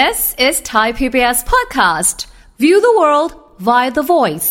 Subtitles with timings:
[0.00, 2.16] This is Thai PBS podcast.
[2.62, 3.30] View the world
[3.68, 4.50] via the voice.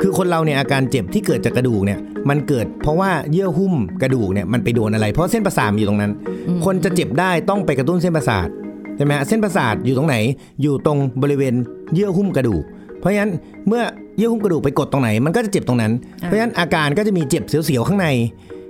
[0.00, 6.12] คือคนเราเนี่ยอาการเจ็บที่เกิดจากกระดูกเนี่ยมันเกิดเพราะว่าเยื่อหุ้มกระดูกเนี่ยมันไปโดนอะไรเพราะเส้นประสาทอยู่ตรงนั้น
[6.64, 8.48] คนจะเจ็บได้ต้องไปกระตุ้นเส้นประสาท
[8.96, 10.16] ใช่ไหมฮะเส้นประสาทอยู่ตรงไหน
[10.62, 11.54] อยู่ตรงบริเวณ
[11.94, 12.62] เยื่อหุ้มกระดูก
[13.00, 13.32] เพราะฉะนั้น
[13.68, 13.82] เมื่อ
[14.16, 15.92] เยื่อหุ้มกระดูกไปกดตรงไหน มันก็จะเจ็บตรงนั้น
[16.22, 18.08] เพราะฉะนั้นอาการก็จะมีเจ็บเสียวๆข้างใน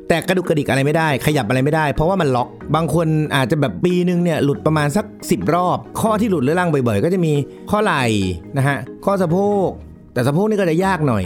[0.09, 3.07] แต่กระดุกกระดิกอะไรไม่ได้ขยับอะไรไม่ได้ เพราะว่ามันล็อก บางคน
[3.37, 7.33] อาจจะแบบปีนึงเนี่ยหลุดประมาณสัก 10 รอบ ข้อที่หลุดเรื้อรังบ่อยๆ ก็จะมี
[7.71, 8.05] ข้อไหล่
[8.57, 9.69] นะฮะข้อสะโพก
[10.13, 11.25] แต่สะโพกนี่ก็จะยากหน่อย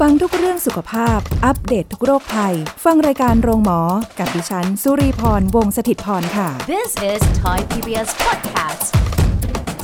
[0.00, 2.54] ฟังทุกเรื่องสุขภาพ อัปเดตททุกโรคภัย
[2.84, 3.80] ฟังรายการโรงหมอ
[4.18, 8.69] กับดิฉัน สุรีพรวงศิตพรค่ะ This is Thai PBS podcast.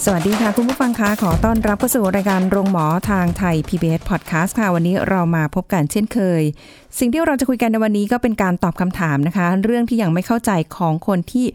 [0.08, 6.42] สวัสดีค่ะ คุณผู้ฟังคะขอต้อนรับเข้าสู่รายการโรงหมอทางไทย PBS Podcast ค่ะ วันนี้เรามาพบกันเช่นเคย
[6.98, 11.46] สิ่งที่เราจะคุยกันในวันนี้ก็เป็นการตอบคำถามนะคะ เรื่องที่ยังไม่เข้าใจของคนที่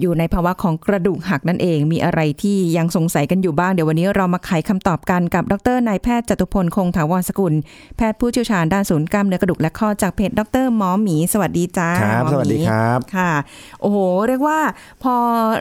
[0.00, 7.54] อยู่ในภาวะของกระดูกหักนั่นเอง มีอะไรที่ยังสงสัยกันอยู่บ้าง เดี๋ยววันนี้เรามาไขคำตอบกันกับ ดรนายแพทย์จตุพลคงถาวรสกุล
[7.96, 13.32] แพทย์ผู้เชี่ยวชาญด้านศูนย์กล้ามเนื้อกระดูกและข้อจากเพจดรหมอหมี สวัสดีจ้าครับหมอหมีสวัสดีครับค่ะ
[13.80, 13.96] โอ้โห
[14.28, 14.58] เรียกว่า
[15.02, 15.14] พอ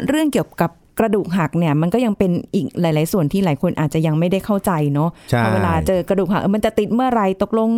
[0.08, 7.70] เรื่องเกี่ยวกับ กระดูกหักเนี่ยมันก็ยังเป็นอีกหลาย ๆ ส่วนที่หลายคนอาจจะยังไม่ได้เข้าใจเนาะใช่พอเวลาเจอกระดูกหักเออมันจะติดเมื่อไหรตกลง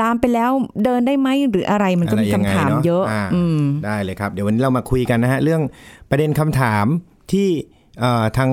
[0.00, 0.50] ดามไปแล้ว
[0.84, 5.62] เดินได้ไหมหรืออะไรมันก็มีไรยัคำงไงถามนเยอะาอืมได้เลยครับ เดี๋ยววันนี้เรามาคุยกันนะฮะ เรื่อง
[6.10, 6.86] ประเด็นคำถาม
[7.32, 7.48] ที่
[8.00, 8.50] เอ่อทาง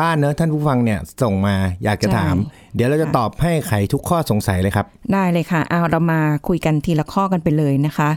[0.00, 2.36] บ้านเนอะท่านผู้ฟังเนี่ยส่งมาอยากจะใช่ถาม
[2.74, 8.10] เดี๋ยวเราจะค่ะตอบให้ไขทุกข้อสงสัยเลยครับ ได้เลยค่ะเอาเรามาคุยกันทีละข้อกันไปเลยนะคะ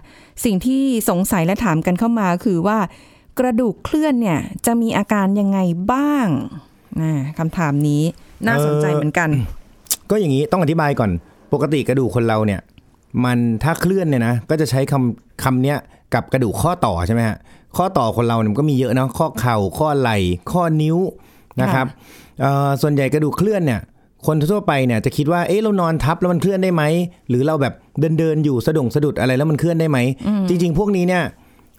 [0.46, 2.78] สิ่งที่สงสัยและถามกันเข้ามาคือว่า
[3.40, 5.60] กระดูกเคลื่อนเนี่ยจะมีอาการยังไง
[5.92, 6.28] บ้าง
[7.02, 8.02] อ่าคำถามนี้
[8.48, 9.30] น่าสนใจเอ่อเหมือนกัน
[10.10, 11.12] ก็อย่างนี้ต้องอธิบายก่อน
[11.54, 12.62] ปกติกระดูกคนเราเนี่ย
[13.24, 15.78] มันถ้าเคลื่อนเนี่ยนะก็จะใช้คำคำเนี้ย
[16.14, 17.38] กับกระดูกข้อต่อใช่ไหมฮะ
[17.78, 20.18] ข้อต่อคนเราเนี่ยมันก็มีเยอะเนาะข้อเข่าข้อไหล่
[20.52, 20.98] ข้อนิ้ว
[21.62, 21.88] นะครับ
[22.42, 23.82] เอ่อส่วนใหญ่กระดูกเคลื่อนเนี่ย
[24.26, 26.84] คนทั่วไปเนี่ยจะคิดว่าเอ๊ะเรานอนทับแล้วมันเคลื่อนได้ไหม
[27.30, 29.98] หรือเราแบบเดินเดินๆอยู่สะดุงสะดุดอะไรแล้วมันเคลื่อนได้ไหม
[30.48, 31.24] จริง ๆ พวกนี้เนี่ย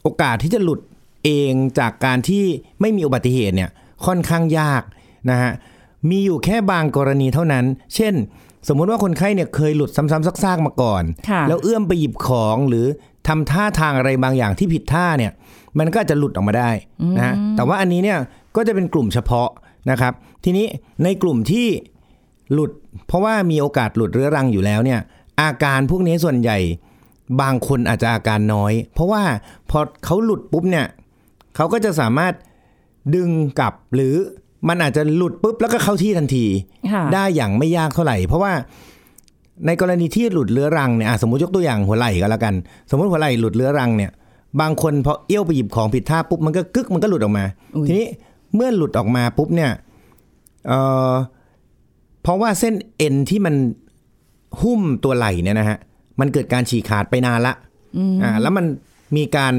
[0.03, 0.81] โอกาสที่จะหลุด
[1.25, 2.45] เองจากการที่
[2.81, 3.71] ไม่มีอุบัติเหตุเนี่ย
[4.07, 4.83] ค่อนข้างยาก
[5.31, 5.53] นะฮะ
[6.11, 8.15] มีอยู่แค่บางกรณีเท่านั้น เช่น
[8.69, 12.87] สมมุติว่าคนไข้เนี่ยเคยหลุดซ้ำๆซากๆมาก่อนค่ะแล้วเอื้อมไปหยิบของหรือ
[13.29, 15.33] ทำท่าทางอะไรบางอย่างที่ผิดท่าเนี่ย
[15.79, 16.71] มันก็อาจจะหลุดออกมาได้
[17.17, 18.19] นะฮะแต่ว่าอันนี้เนี่ย
[18.57, 19.49] ก็จะเป็นกลุ่มเฉพาะ
[19.91, 20.13] นะครับ
[20.45, 20.67] ทีนี้
[21.05, 21.67] ในกลุ่มที่
[22.53, 22.71] หลุด
[23.07, 25.01] เพราะว่ามีโอกาสหลุดเรื้อรังอยู่แล้วเนี่ย
[25.41, 26.59] อาการพวกนี้ส่วนใหญ่
[27.41, 29.23] บางคนอาจจะอาการน้อย เพราะว่า
[29.71, 30.87] พอเขาหลุดปุ๊บเนี่ย
[31.57, 32.35] เขาก็จะสามารถ
[33.15, 34.15] ดึงกลับหรือ
[34.69, 36.45] มันอาจจะหลุดปุ๊บแล้วก็เข้าที่ทันที
[36.93, 38.53] ค่ะได้อย่างไม่ยากเท่าไหร่ เพราะว่า
[39.67, 42.55] ในกรณีที่หลุดเรื้อรังเนี่ยอะสมมติยกตัวอย่างหัวไหล่ก็แล้วกัน
[42.91, 44.11] สมมติหัวไหล่หลุดเรื้อรังเนี่ย
[44.61, 47.45] บางคนพอเอี้ยวไปหยิบของผิดท่าปุ๊บมันก็กึกมันก็หลุดออกมา
[47.77, 48.07] อุ๊ยทีนี้
[48.55, 49.71] เมื่อหลุดออกมาปุ๊บเนี่ย
[50.67, 50.79] เอ่
[51.11, 51.13] อ
[52.23, 53.55] เพราะว่าเส้นเอ็นที่มัน
[54.63, 55.79] หุ้มตัวไหล่เนี่ยนะฮะ
[56.21, 57.55] มันเกิดการฉีกขาดไปนานละ
[58.23, 58.65] อ่าแล้วมัน
[59.17, 59.53] มีการ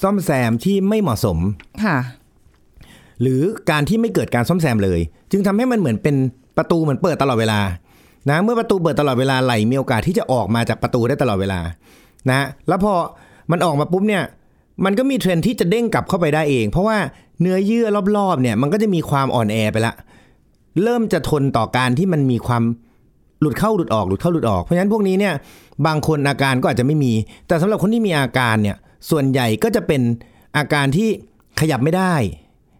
[0.00, 1.38] ซ่อมแซมที่ไม่เหมาะสม
[1.84, 1.98] ค่ะ
[3.20, 6.16] หรือการที่ไม่เกิดการซ่อมแซมเลย จึงทำให้มันเหมือนเป็น
[6.56, 7.60] ประตูเหมือนเปิดตลอดเวลา
[8.30, 11.60] นะ เมื่อประตูเปิดตลอดเวลาไหลมีโอกาสที่จะออกมาจากประตูได้ตลอดเวลา
[12.30, 12.94] นะ แล้วพอ
[13.50, 14.22] มันออกมาปุ๊บเนี่ย
[14.84, 16.98] มันก็มีเทรนด์ที่จะเด้งกลับเข้าไปได้เอง เพราะว่า
[17.40, 17.86] เนื้อเยื่อ
[18.16, 19.94] รอบๆเนี่ย มันก็จะมีความอ่อนแอไปละ
[20.82, 22.62] เริ่มจะทนต่อการที่มันมีความ
[23.40, 25.34] หลุดเข้าหลุดออกหลุดเข้าหลุดออก เพราะฉะนั้นพวกนี้เนี่ย
[25.86, 27.12] บางคนอาการก็อาจจะไม่มี
[27.46, 28.76] แต่สำหรับคนที่มีอาการเนี่ย
[29.10, 30.02] ส่วนใหญ่ก็จะเป็น
[30.56, 31.08] อาการที่
[31.60, 32.14] ขยับไม่ได้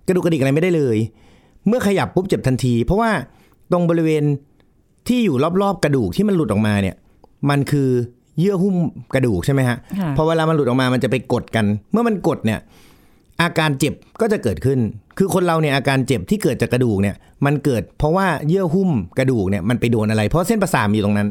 [0.07, 0.99] กระดูกกระดิกอะไรไม่ได้เลย
[1.67, 3.11] เมื่อขยับปุ๊บเจ็บทันที เพราะว่า
[3.73, 4.25] ตรงบริเวณ
[5.09, 6.97] ที่อยู่รอบๆ กระดูกที่มันหลุดออกมาเนี่ย
[7.51, 7.89] มันคือ
[8.39, 8.77] เยื่อหุ้ม
[9.15, 12.61] กระดูกใช่ไหมฮะค่ะพอเวลามันหลุดออกมามันจะไปกดกัน เมื่อมันกดเนี่ย
[13.43, 14.79] อาการเจ็บก็จะเกิดขึ้น
[15.19, 17.17] คือคนเราเนี่ยอาการเจ็บที่เกิดจากกระดูกเนี่ย
[17.47, 21.29] มันเกิดเพราะว่าเยื่อหุ้มกระดูกเนี่ยมันไปโดนอะไร เพราะเส้นประสาทอยู่ตรงนั้น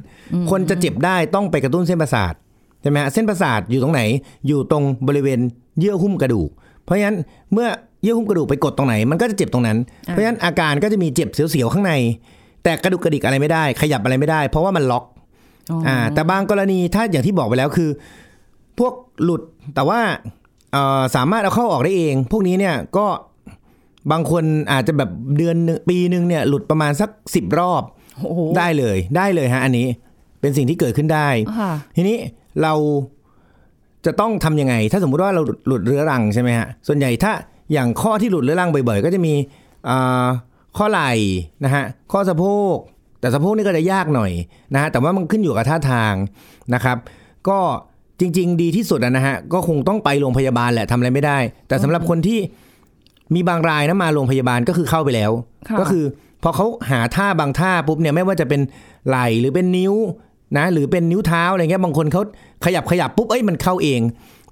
[0.49, 2.33] คนจะเจ็บได้ต้องไปกระตุ้นเส้นประสาท
[2.81, 4.01] ใช่ไหมฮะเส้นประสาทอยู่ตรงไหน
[4.47, 5.39] อยู่ตรงบริเวณ
[5.79, 6.49] เยื่อหุ้มกระดูก
[6.83, 7.17] เพราะฉะนั้น
[7.53, 7.67] เมื่อ
[8.03, 11.93] เยื่อหุ้มกระดูกไปกดตรงไหน มันก็จะเจ็บตรงนั้น เพราะฉะนั้นอาการก็จะมีเจ็บเสียวๆข้างใน
[12.63, 15.03] แต่กระดูกกระดิกอะไรไม่ได้ ขยับอะไรไม่ได้ เพราะว่ามันล็อก
[15.87, 17.89] อ่าแต่บางกรณีถ้าอย่างที่บอกไปแล้วคือ
[18.79, 18.93] พวก
[19.23, 19.41] หลุด
[19.75, 19.99] แต่ว่า
[20.73, 23.05] เอ่อสามารถเอาเข้าออกได้เอง พวกนี้เนี่ยก็
[24.11, 27.83] บางคนอาจจะแบบเดือนหนึ่งปีหนึ่งเนี่ยหลุดประมาณสักสิบรอบ
[28.23, 29.87] โอ้โหได้เลยได้เลยฮะอันนี้
[30.41, 31.27] เป็นสิ่งที่เกิดขึ้นได้
[31.59, 32.17] ค่ะทีนี้
[32.63, 32.73] เรา
[34.05, 37.31] จะต้องทำยังไง ถ้าสมมุติว่าเราหลุดเรื้อรังใช่ไหมฮะส่วนใหญ่ถ้า
[37.73, 39.33] อย่างข้อที่หลุดเรื้อรังบ่อยๆ ก็จะมี
[39.89, 40.27] อ่า
[40.77, 41.11] ข้อไหล่
[41.65, 42.75] นะฮะข้อสะโพก
[43.19, 44.31] แต่สะโพกนี่ก็จะยากหน่อย
[44.73, 46.13] นะฮะแต่ว่ามันขึ้นอยู่กับท่าทาง
[46.73, 46.97] นะครับ
[47.49, 47.59] ก็
[48.19, 51.37] จจริง ๆ ดีที่สุดอะนะฮะก็คงต้องไปโรงพยาบาลแหละทำอะไรไม่ได้
[51.67, 52.39] แต่สำหรับคนที่
[53.35, 55.31] มีบางรายนะมาโรงพยาบาลก็คือเข้าไปแล้ว
[55.69, 56.03] ค่ะก็คือ
[56.43, 58.61] พอเขาหาท่าบางท่าปุ๊บเนี่ยไม่ว่าจะเป็น
[59.07, 59.93] ไหล่หรือเป็นนิ้ว
[60.57, 62.21] นะหรือเป็นนิ้วเท้าอะไรเงี้ยบางคนเขา
[62.65, 64.01] ขยับขยับปุ๊บเอ้ยมันเข้าเอง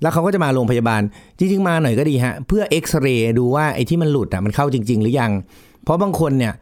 [0.02, 1.02] แล้วเขาก็จะมาโรงพยาบาล
[1.38, 5.32] จริง ๆ มาหน่อยก็ดีฮะเพื่อเอ็กซเรย์ดูว่าไอ้ที่มันหลุดอะมันเข้าจริง ๆ หรือยัง
[5.84, 6.54] เพราะบางคนเนี่ย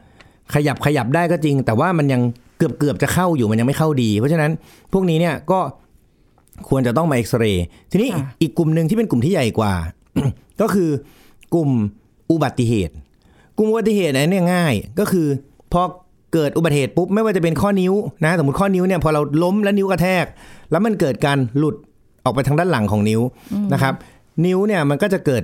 [0.54, 2.22] ขยับขยับได้ก็จริง แต่ว่ามันยัง
[2.58, 4.52] เกือบเกือบจะเข้าอยู่มันยังไม่เข้าดี เพราะฉะนั้น
[4.94, 5.60] พวกนี้เนี่ยก็
[6.70, 9.74] ควรจะต้องมาเอ็กซเรย์ทีนี้ค่ะอีกกลุ่มหนึ่งที่เป็นกลุ่มที่ใหญ่กว่า
[10.62, 10.90] ก็คือ
[11.54, 11.70] กลุ่ม
[12.32, 12.94] อุบัติเหตุ
[13.58, 15.28] กลุ่มอุบัติเหตุเนี่ยง่ายก็คือ
[15.72, 15.82] พอ
[16.38, 17.94] เกิดอุบัติเหตุปุ๊บไม่ว่าจะเป็นข้อนิ้ว
[18.26, 20.26] นะสมมติข้อนิ้วเนี่ยพอเราล้มแล้วนิ้วกระแทก
[20.72, 21.76] แล้วมันเกิดการหลุด
[22.24, 23.22] ออกไปทางด้านหลังของนิ้ว
[23.74, 23.94] นะครับ
[24.46, 25.44] นิ้วเนี่ยมันก็จะเกิด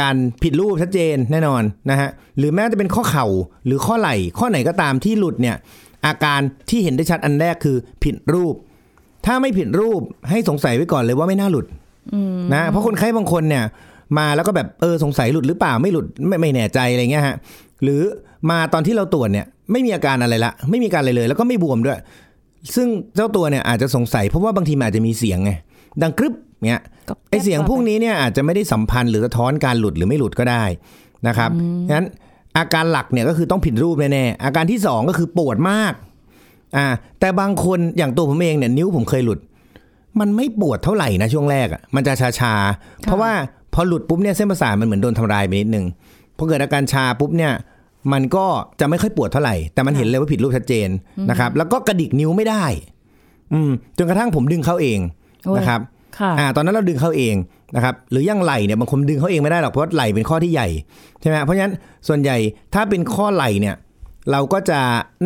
[0.00, 2.08] การผิดรูปชัดเจนแน่นอนนะฮะ
[2.38, 3.26] หรือแม้จะเป็นข้อเข่า
[3.66, 5.56] หรือข้อไหล่ ข้อไหนก็ตามที่หลุดเนี่ย
[6.06, 6.40] อาการ
[6.70, 8.54] ที่เห็นได้ชัดอันแรกคือผิดรูป
[9.26, 10.00] ถ้าไม่ผิดรูป
[10.30, 11.66] ให้สงสัยไว้ก่อนเลยว่าไม่น่าหลุด
[12.54, 13.64] นะเพราะคนไข้บางคนเนี่ย
[14.18, 17.36] มาแล้วก็แบบเออสงสัยหลุดหรือเปล่าไม่หลุดไม่ไม่แน่ใจอะไรเงี้ยฮะ
[17.82, 18.00] หรือ
[18.50, 21.98] มาตอนที่เราตรวจเนี่ยไม่มีอาการอะไรละไม่มีอาการอะไรเลย แล้วก็ไม่บวมด้วย
[22.74, 25.52] ซึ่งเจ้าตัวเนี่ยอาจจะสงสัยเพราะว่าบางทีมันอาจจะมีเสียงไง
[26.02, 26.34] ดังกรึบ
[26.68, 30.64] เงี้ยก็ไอเสียงพวกนี้เนี่ยอาจจะไม่ได้สัมพันธ์หรือสะท้อนการหลุดหรือไม่หลุดก็ได้
[31.28, 31.50] นะครับ
[31.92, 32.06] งั้น
[32.58, 35.92] อาการหลักเนี่ยก็คือต้องผิดรูปแน่ๆอาการที่สองก็คือปวดมาก
[36.76, 36.86] อ่า
[37.20, 39.38] แต่บางคนอย่างตัวผมเองเนี่ยนิ้วผมเคยหลุด
[40.20, 43.32] มันไม่ปวดเท่าไหร่นะช่วงแรกอะมันจะชาชาๆเพราะว่า
[43.74, 45.86] พอหลุดปุ๊บเนี่ยเส้นประสาทมันเหมือนโดนทำลายไปนิดนึง
[46.36, 47.52] พอเกิดอาการชาปุ๊บเนี่ย
[48.12, 48.46] มันก็
[48.80, 50.88] จะไม่ค่อยปวดเท่าไหร่ แต่มันเห็นเลยว่าผิดรูปชัดเจน
[51.30, 52.64] นะครับ แล้วก็กระดิกนิ้วไม่ได้
[53.52, 54.98] อืมจนกระทั่งผมดึงเข้าเอง
[55.44, 55.80] โอ้ยนะครับ
[56.18, 57.34] ค่ะอ่าตอนนั้นเราดึงเข้าเอง
[57.76, 60.68] นะครับ หรืออยังไหล่เนี่ยบางคนดึงเข้าเองไม่ได้หรอกเพราะว่าไหล่เป็นข้อที่ใหญ่
[61.20, 61.72] ใช่ไหมเพราะฉะนั้น
[62.08, 62.36] ส่วนใหญ่
[62.74, 63.74] ถ้าเป็นข้อไหล่เนี่ย
[64.32, 64.80] เราก็จะ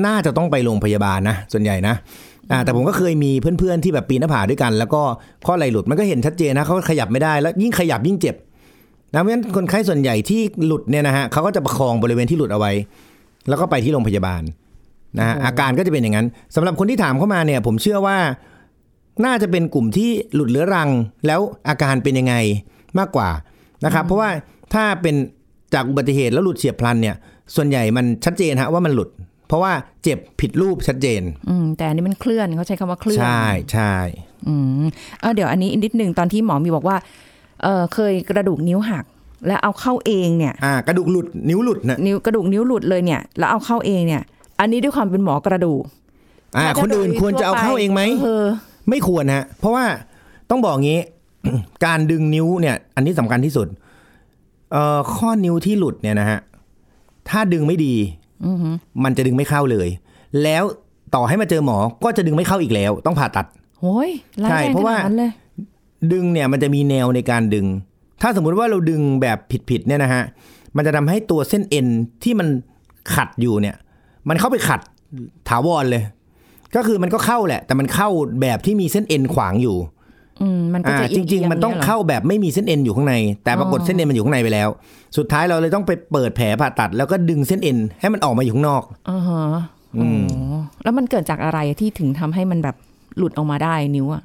[0.06, 1.94] น่าจะต้องไปโรงพยาบาลนะส่วนใหญ่นะ
[2.50, 5.03] อ่าแต่ผมก็เคยมีเพื่อนๆที่แบบปีนหน้าผาด้วยกัน แล้วก็
[5.47, 8.37] ข้อไหล่หลุดมันก็เห็นชัดเจนนะเขาขยับไม่ได้แล้วยิ่งขยับยิ่งเจ็บ
[9.12, 12.73] นะเพราะฉะนั้นคนไข้ส่วนใหญ่ที่หลุดเนี่ยนะฮะเขาก็จะประคองบริเวณที่หลุดเอาไว้
[13.49, 14.43] แล้วก็ไปที่โรงพยาบาล
[15.19, 18.19] นะฮะอาการก็จะเป็นอย่างนั้นสำหรับคนที่ถามเข้ามาเนี่ย ผมเชื่อว่า
[19.25, 20.91] น่าจะเป็นกลุ่มที่หลุดเรื้อรัง
[21.27, 22.35] แล้วอาการเป็นยังไง
[22.99, 23.31] มากกว่า
[23.85, 24.31] นะครับเพราะว่า
[24.75, 25.15] ถ้าเป็น
[25.75, 27.17] จากอุบัติเหตุแล้วหลุดเฉียบพลันเนี่ย
[27.55, 29.11] ส่วนใหญ่มันชัดเจนฮะว่ามันหลุด
[29.52, 33.94] เพราะว่าเจ็บผิดรูปชัดเจน อืมแต่อันนี้มันเคลื่อนเขาใช้คำว่าเคลื่อน ใช่ใช่
[34.49, 34.84] อืม
[35.20, 36.96] เออเดี๋ยวอันนี้อีกนิดหนึ่งตอนที่หมอมีบอกว่า
[37.62, 39.04] เออเคยกระดูกนิ้วหัก
[39.46, 44.22] แล้วเอาเข้าเองเนี่ยอ่ากระดูกหลุดนิ้วหลุดนะนิ้วกระดูกนิ้วหลุดเลยเนี่ย แล้วเอาเข้าเองเนี่ย
[44.60, 45.82] อันนี้ด้วยความเป็นหมอกระดูก
[46.56, 48.46] อ่าถ้าคนอื่นโดยควรจะเอาทั่วไปเข้าเองไหมเออ
[48.88, 49.84] ไม่ควรฮะ เพราะว่า
[50.50, 51.00] ต้องบอกงี้
[51.84, 53.66] การดึงนิ้วเนี่ย อันนี้สำคัญที่สุด
[54.72, 56.38] เอ่อข้อนิ้วที่หลุดเนี่ยนะฮะ
[57.28, 58.21] ถ้าดึงไม่ดีอือหือ
[59.05, 59.89] มันจะดึงไม่เข้าเลย
[60.43, 60.65] แล้ว
[61.15, 63.47] ต่อให้มาเจอหมอก็จะดึงไม่เข้าอีกแล้ว ต้องผ่าตัด
[63.81, 64.11] โอ้ย
[64.43, 65.33] ร้ายใช่แรงเพขราะนาว่าดนั้นเลย
[66.12, 67.67] ดึงเนี่ยมันจะมีแนวในการดึง
[68.23, 69.39] ถ้าสมมุติว่าเราดึงแบบ
[69.71, 70.23] ผิดๆเนี่ยนะฮะ
[70.77, 71.87] มันจะทำให้ตัวเส้นเอ็น
[72.23, 72.49] ที่มัน
[73.15, 73.77] ขัดอยู่เนี่ย
[74.29, 74.81] มันเข้าไปขัด
[75.49, 76.03] ถาวรเลย
[76.77, 78.09] ก็คือมันก็เข้าแหละ แต่มันเข้า
[78.41, 80.01] แบบที่มีเส้นเอ็นขวางอยู่อื
[80.58, 83.14] มมันก็อ่าจะจริง ๆ มันต้องเข้าแบบไม่มีเส้นเอ็นอยู่ข้างใน
[83.44, 84.69] แต่ปรากฏเส้นเอ็นมันอยู่ข้างในไปแล้ว
[85.17, 89.43] สุดท้ายเราเลยต้องไปเปิดแผลผ่าตัด แล้วก็ดึงเส้นเอ็นให้มันออกมาอยู่ข้างนอกอ่าฮะ
[89.93, 90.06] โอ้
[90.84, 92.76] แล้วมันเกิดจากอะไรที่ถึงทำให้มันแบบ
[93.19, 94.23] หลุดออกมาได้นิ้วอะ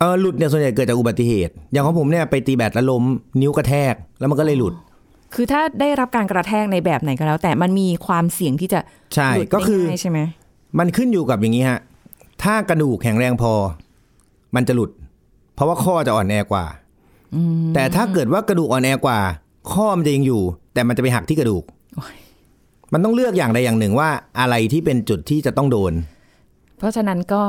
[0.00, 3.04] เออหลุดเนี่ยส่วนใหญ่เกิดจากอุบัติเหตุ อย่างของผมเนี่ยไปตีแบดแล้วล้ม
[3.40, 4.74] นิ้วกระแทกแล้วมันก็เลยหลุด
[5.34, 8.80] คือถ้าได้รับการกระแทกในแบบไหนก็แล้ว แต่มันมีความเสี่ยงที่จะ
[9.14, 10.20] ใช่หลุดก็คือได้ง่ายใช่ไหม
[10.78, 11.80] มันขึ้นอยู่กับอย่างนี้ฮะ
[12.42, 13.52] ถ้ากระดูกแข็งแรงพอ
[14.56, 14.90] มันจะหลุด
[15.54, 16.64] เพราะว่าข้อจะอ่อนแอกว่า
[17.74, 19.18] แต่ถ้าเกิดว่ากระดูกอ่อนแอกว่า
[19.72, 20.42] ข้อมันจะยังอยู่
[20.74, 21.64] แต่มันจะไปหักที่กระดูก
[21.96, 22.14] โอ้ย
[22.92, 24.08] มันต้องเลือกอย่างใดอย่างหนึ่งว่า
[24.40, 25.92] อะไรที่เป็นจุดที่จะต้องโดน
[26.78, 27.42] เพราะฉะนั้นก็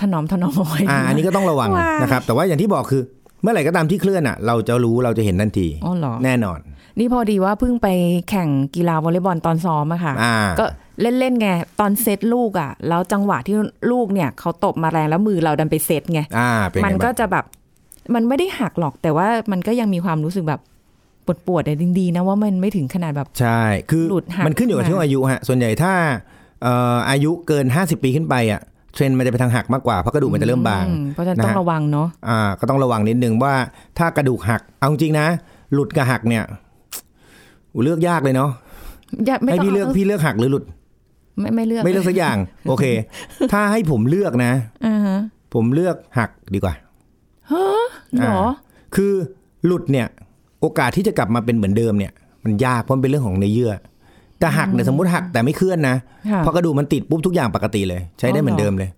[0.00, 3.02] ถนอมถนอมเอาไว้อ่าอันนี้ก็ต้องระวังว้ายนะครับ แต่ว่าอย่างที่บอกคือ
[3.42, 6.58] เมื่อไหร่ก็ตามที่เคลื่อนอะ เราจะรู้เราจะเห็นทันทีอ๋อเหรอแน่นอน
[6.98, 7.88] นี่พอดีว่าเพิ่งไป
[8.30, 10.64] แข่งกีฬาวอลเลย์บอลตอนซ้อมอะค่ะอ่าก็
[11.02, 11.48] เล่นๆไง
[11.80, 13.56] ตอนเซตลูกอะแล้วจังหวะที่
[13.92, 17.44] ลูกเนี่ยเขาตบมาแรงแล้วมือเราดันไปเซตไงอ่าเป็นมันไงก็บ้างจะแบบ
[18.14, 20.60] มันไม่ได้หักหรอกแต่ว่ามันก็ยังมีความรู้สึกแบบ
[21.26, 25.92] ปวดปวดๆแต่ดีๆนะว่ามันไม่ถึงขนาดแบบใช่คือหลุดหักมันขึ้นอยู่กับขึ้นมาช่วงอายุฮะส่วนใหญ่ถ้า
[26.62, 28.60] เอ่ออายุเกิน 50 ปีขึ้นไปอะ
[28.92, 33.54] เทรนด์มันจะไปทางหักมากกว่าเพราะกระดูกมันจะเริ่มบางอืเพราะฉะนั้นต้องนะฮะระวังเนาะอ่าก็ต้องระวังนิดนึงว่า
[33.98, 35.26] ถ้ากระดูกหักเอาจริงนะ
[35.74, 36.44] หลุดกับหักเนี่ย
[37.72, 38.50] อู้เลือกยากเลยเนาะ
[39.26, 40.64] อย่าไม่ให้ต้องพี่เลือกพี่เลือกหักหรือหลุด
[41.38, 42.36] ไม่ไม่เลือก ไม่เลือกสักอย่าง
[42.68, 42.84] โอเค
[43.52, 44.52] ถ้าให้ผมเลือกนะ
[44.86, 45.18] อ่าฮะ
[45.54, 46.74] ผมเลือกหักดีกว่า
[48.18, 48.40] เหรอ
[48.96, 49.12] คือ
[49.66, 50.06] หลุดเนี่ย
[50.60, 52.12] โอกาสที่จะกลับมาเป็นเหมือนเดิมเนี่ย
[52.44, 53.72] มันยากเพราะมันเป็นเรื่องของเนื้อเยื่อ
[54.38, 55.96] แต่หักเนี่ยสมมติหักแต่ไม่เคลื่อนนะ
[56.32, 58.90] ค่ะพอกระดูกมันติดปุ๊บทุกอย่างปกติเลย ใช้ได้อ๋อเหมือนเดิมเลย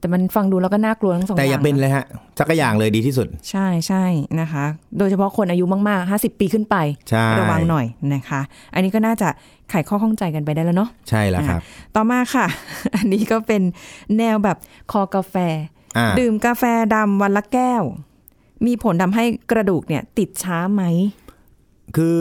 [0.00, 2.04] แต่มันฟังดูแล้วก็น่ากลัวทั้งสองแต่อย่าเป็นเลยฮะ
[2.38, 4.04] สักอย่างเลยดีที่สุด ใช่ใช่
[4.40, 4.64] นะคะ
[4.98, 6.76] โดยเฉพาะคนอายุมากๆ 50 ปีขึ้นไป
[7.10, 8.40] ใช่ระวังหน่อยนะคะ
[8.74, 9.28] อันนี้ก็น่าจะ
[9.70, 11.60] ไขข้อข้องใจกันไปได้แล้วเนาะใช่แล้วครับ
[11.94, 12.46] ต่อมาค่ะ
[12.96, 13.62] อันนี้ก็เป็น
[14.18, 14.56] แนวแบบ
[14.92, 15.34] คอกาแฟ
[15.96, 16.64] อ่าดื่มกาแฟ
[16.94, 17.82] ดำวันละแก้ว
[18.66, 20.82] มีผลทำให้กระดูกเนี่ย ติดช้าไหม
[21.96, 22.18] คือ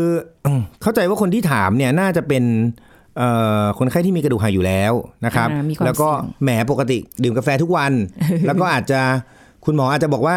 [0.82, 2.87] เข้าใจว่าคนที่ถามเนี่ยน่าจะเป็นเอ่อ
[3.80, 4.94] คนไข้ที่มีกระดูกหักอยู่แล้ว
[5.26, 7.92] นะครับอ่ามีความแล้วก็เสี่ยงแหมปกติดื่มกาแฟทุกวัน
[8.46, 9.00] แล้วก็อาจจะ
[9.66, 10.36] คุณหมออาจจะบอกว่า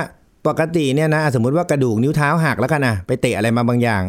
[0.48, 4.02] ปกติเนี่ยนะสมมติว่ากระดูกนิ้วเท้าหักแล้วกันนะไปเตะอะไรมาบางอย่าง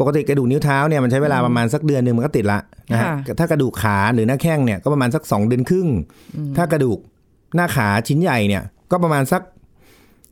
[0.00, 2.58] ปกติกระดูกนิ้วเท้าเนี่ยมันใช้เวลาประมาณสักเดือนหนึ่งมันก็ติดละ
[2.92, 5.88] นะฮะค่ะถ้ากระดูกขาหรือหน้าแข้งเนี่ยก็ประมาณสักสองเดือนครึ่ง
[6.56, 6.98] ถ้ากระดูก
[7.56, 9.42] หน้าขาชิ้นใหญ่เนี่ยก็ประมาณสัก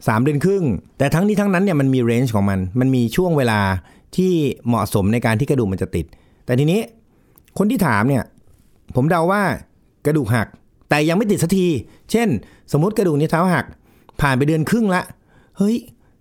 [0.09, 0.65] สามเดือนครึ่ง
[0.99, 3.61] แต่ทั้งนี้ทั้งนั้นเนี่ยมันมีเรนจ์ของมัน มันมีช่วงเวลา
[4.17, 4.33] ที่
[4.69, 6.07] เหมาะสมในการที่กระดูกมันจะติด
[6.47, 6.81] แต่ทีนี้
[7.63, 8.25] คนที่ถามเนี่ย
[8.97, 9.43] ผมเดาว่า
[10.07, 10.47] กระดูกหัก
[10.89, 11.67] แต่ยังไม่ติดสักที
[12.11, 12.29] เช่น
[12.73, 13.65] สมมติกระดูกนิ้วเท้าหัก
[14.21, 15.03] ผ่านไปเดือนครึ่งละ
[15.59, 15.77] เฮ้ย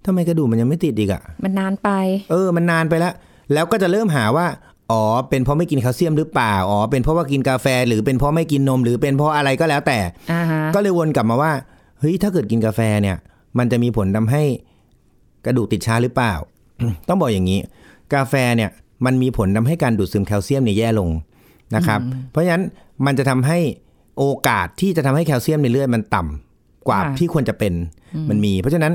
[0.06, 1.90] ทำไมกระดูกมันยังไม่ติดอีกอะมันนานไป
[2.32, 3.14] เออ มันนานไปแล้ว
[3.54, 4.48] แล้วก็จะเริ่มหาว่า
[4.92, 10.00] อ๋อ เป็นเพราะไม่กินแคลเซียมหรือเปล่า อ๋อ เป็นเพราะว่ากินกาแฟ หรือเป็นเพราะไม่กินนม หรือเป็นเพราะอะไรก็แล้วแต่
[10.32, 11.52] อ่าฮะก็เลยวนกลับมาว่า
[12.00, 13.18] เฮ้ย ถ้าเกิดกินกาแฟเนี่ย
[13.58, 14.44] มันจะมีผลทำให้
[15.46, 16.34] กระดูกติดช้าหรือเปล่า
[17.08, 17.60] ต้องบอกอย่างนี้
[18.14, 18.70] กาแฟเนี่ย
[19.06, 21.10] มันมีผลทำให้การดูดซึมแคลเซียมเนี่ยแย่ลง
[21.76, 22.00] นะครับ
[22.32, 22.64] เพราะฉะนั้น
[23.06, 23.60] มันจะทำให้
[24.18, 27.74] โอกาสที่จะทำให้แคลเซียมในเลือดมันต่ำกว่าค่ะที่ควรจะเป็น
[28.30, 28.94] มันมี เพราะฉะนั้น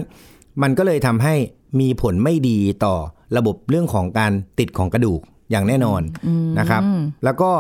[0.62, 1.34] มันก็เลยทำให้
[1.80, 2.94] มีผลไม่ดีต่อ
[3.36, 6.02] ระบบเรื่องของการติดของกระดูกอย่างแน่นอน
[6.58, 6.82] นะครับ
[7.24, 7.50] แล้วก็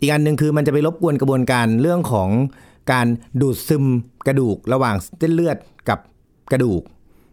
[0.00, 2.28] อีกอันหนึ่งคือมันจะไปรบกวนกระบวนการเรื่องของ
[2.92, 3.06] การ
[3.40, 3.84] ดูดซึม
[4.26, 5.56] กระดูกระหว่างเส้นเลือด
[5.88, 5.98] กับ
[6.52, 6.82] กระดูก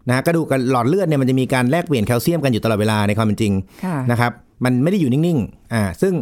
[0.08, 3.53] นะฮะกระดูกกับหลอดเลือดเนี่ยมันจะมีการแลกเปลี่ยนแคลเซียมกันอยู่ตลอดเวลาในความเป็นจริง
[3.86, 4.32] ค่ะนะครับ
[4.63, 6.13] มันไม่ได้อยู่นิ่งๆอ่าซึ่ง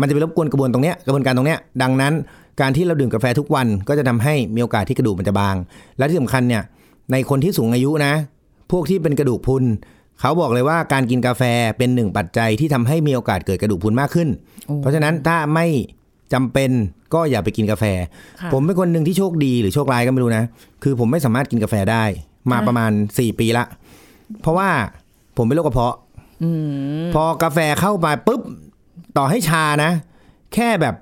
[0.00, 2.12] มันจะไปรบกวนกระบวนตรงเนี้ยกระบวนการตรงเนี้ยดังนั้น
[2.60, 5.56] การที่เราดื่มกาแฟทุกวันก็จะทำให้มีโอกาสที่กระดูกมันจะบาง
[5.98, 6.62] และที่สำคัญเนี่ย
[7.12, 8.12] ในคนที่สูงอายุนะ
[8.72, 9.64] พวกที่เป็นกระดูกพรุน
[10.20, 11.42] เขาบอกเลยว่าการกินกาแฟ
[11.78, 14.28] เป็นหนึ่งปัจจัยที่ทำให้มีโอกาสเกิดกระดูกพรุนมากขึ้น
[14.66, 15.66] โอ้เพราะฉะนั้นถ้าไม่
[16.32, 16.70] จำเป็น
[17.14, 17.84] ก็อย่าไปกินกาแฟ
[18.40, 20.44] ค่ะผมเป็นคนหนึ่งที่โชคดีหรือโชคร้ายก็ไม่รู้นะ
[20.82, 22.04] คือผมไม่สามารถกินกาแฟได้
[22.50, 23.64] มาประมาณ 4 ปีละ
[24.40, 24.68] เพราะว่า
[25.36, 25.96] ผมเป็นโรคกระเพาะ
[26.42, 26.50] อื
[27.02, 28.40] มพอกาแฟเข้ามาปุ๊บ
[29.16, 29.90] ต่อให้ชานะ
[30.54, 30.94] แค่แบบ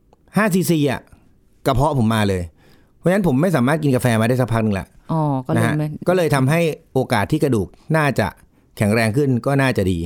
[0.00, 1.00] 5ซีซีอะ
[1.66, 2.42] กระเพาะผมมาเลย
[2.98, 6.60] เพราะฉะนั้นผมไม่สามารถกินกาแฟมาได้สักพักหนึ่งละอ๋อก็เลนะยฮะมันก็เลยทำให้
[6.92, 8.26] โอกาสที่กระดูกน่าจะ
[8.76, 9.98] แข็งแรงขึ้นก็น่าจะดี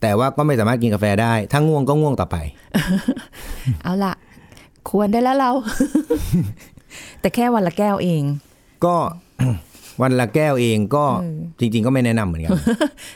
[0.00, 2.36] แต่ว่าก็ไม่สามารถกินกาแฟได้ถ้าง่วงก็ง่วงต่อไป
[3.82, 4.12] เอาละ
[4.90, 5.50] ควรได้แล้วเรา
[7.20, 8.22] แต่แค่วันละแก้วเอง
[8.84, 8.96] ก็
[10.02, 12.50] วันละแก้วเองก็เออจริง ๆ ก็ไม่แนะนำเหมือนกัน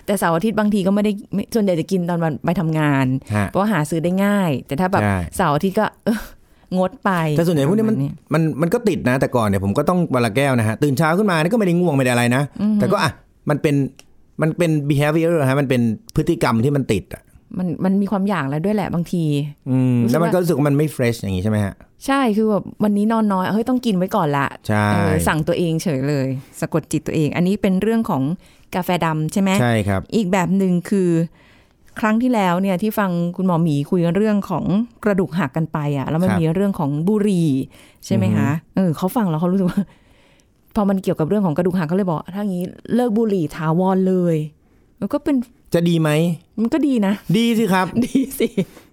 [0.07, 6.19] แต่เสาร์อาทิตย์บางทีก็ไม่ได้ไม่ส่วนใหญ่จะกินตอนวันไปทำงานฮะเพราะว่าหาซื้อได้ง่าย แต่ถ้าแบบใช่เสาร์อาทิตย์ก็เออ
[6.79, 12.43] งดไป แต่ส่วนใหญ่พวกนี้มันประาณมันมันก็ติดนะ แต่ก่อนเนี่ยผมก็ต้องวันละแก้วนะฮะตื่นเช้าขึ้นมานี่ก็ไม่ได้ง่วงไม่ได้อะไรนะ
[12.81, 13.11] แต่ก็อะ
[13.51, 13.75] มันเป็น
[14.43, 15.83] มันเป็น behavior ฮะมันเป็น
[16.17, 17.23] พฤติกรรมที่มันติดอะ
[17.59, 19.25] มันมันมีความอยากแล้วด้วยแหละบางที
[19.69, 21.75] อืมรู้สึกแล้วมันว่าก็รู้สึกว่ามันไม่ fresh อย่างงี้ใช่ไหมฮะ
[22.07, 26.27] ใช่คือแบบวันนี้นอนน้อยเฮ้ยต้องกินไว้ก่อนละใช่เออสั่งตัวเองเฉยเลย
[26.61, 28.23] สะกดจิตตัวเอง อันนี้เป็นเรื่องของ
[28.75, 31.11] กาแฟดำใช่ไหมใช่ครับ อีกแบบหนึ่งคือ
[32.01, 34.65] ครั้งที่แล้วเนี่ยที่ฟังคุณหมอหมีคุยเรื่องของ
[35.05, 37.49] กระดูกหักกันไปอะ แล้วมันครับมีเรื่องของบุหรี่
[38.07, 39.81] ใช่ไหมคะเออเขาฟังแล้วเขารู้สึกว่า
[40.75, 44.37] พอมันเกี่ยวกับเรื่องของกระดูกหักเขาเลยบอกถ้างี้เลิกบุหรี่ถาวรเลย
[45.01, 45.37] มันก็เป็น
[45.75, 46.11] จะดีไหม
[46.61, 48.49] มันก็ดีนะ ดีสิครับ ดีสิ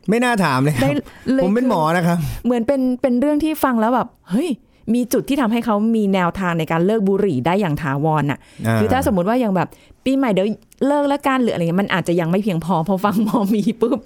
[0.10, 1.03] ไม่น่าถามเลยคได้รับ
[1.34, 4.50] เลยผมเป็นหมอนะครับ เหมือนเป็นเป็นเรื่องที่ฟังแล้วแบบ เฮ้ย
[4.94, 9.68] มีจุดที่ทำให้เขามีแนวทางในการเลิกบุหรี่ได้อย่างถาวรน่ะอ่าคือถ้าสมมติว่าอย่างแบบ
[10.06, 10.48] ปีใหม่เดี๋ยว
[10.88, 14.00] เลิกแล้วกันหรืออะไรเงี้ยมันอาจจะยังไม่เพียงพอพอฟังหมอมีปุ๊บ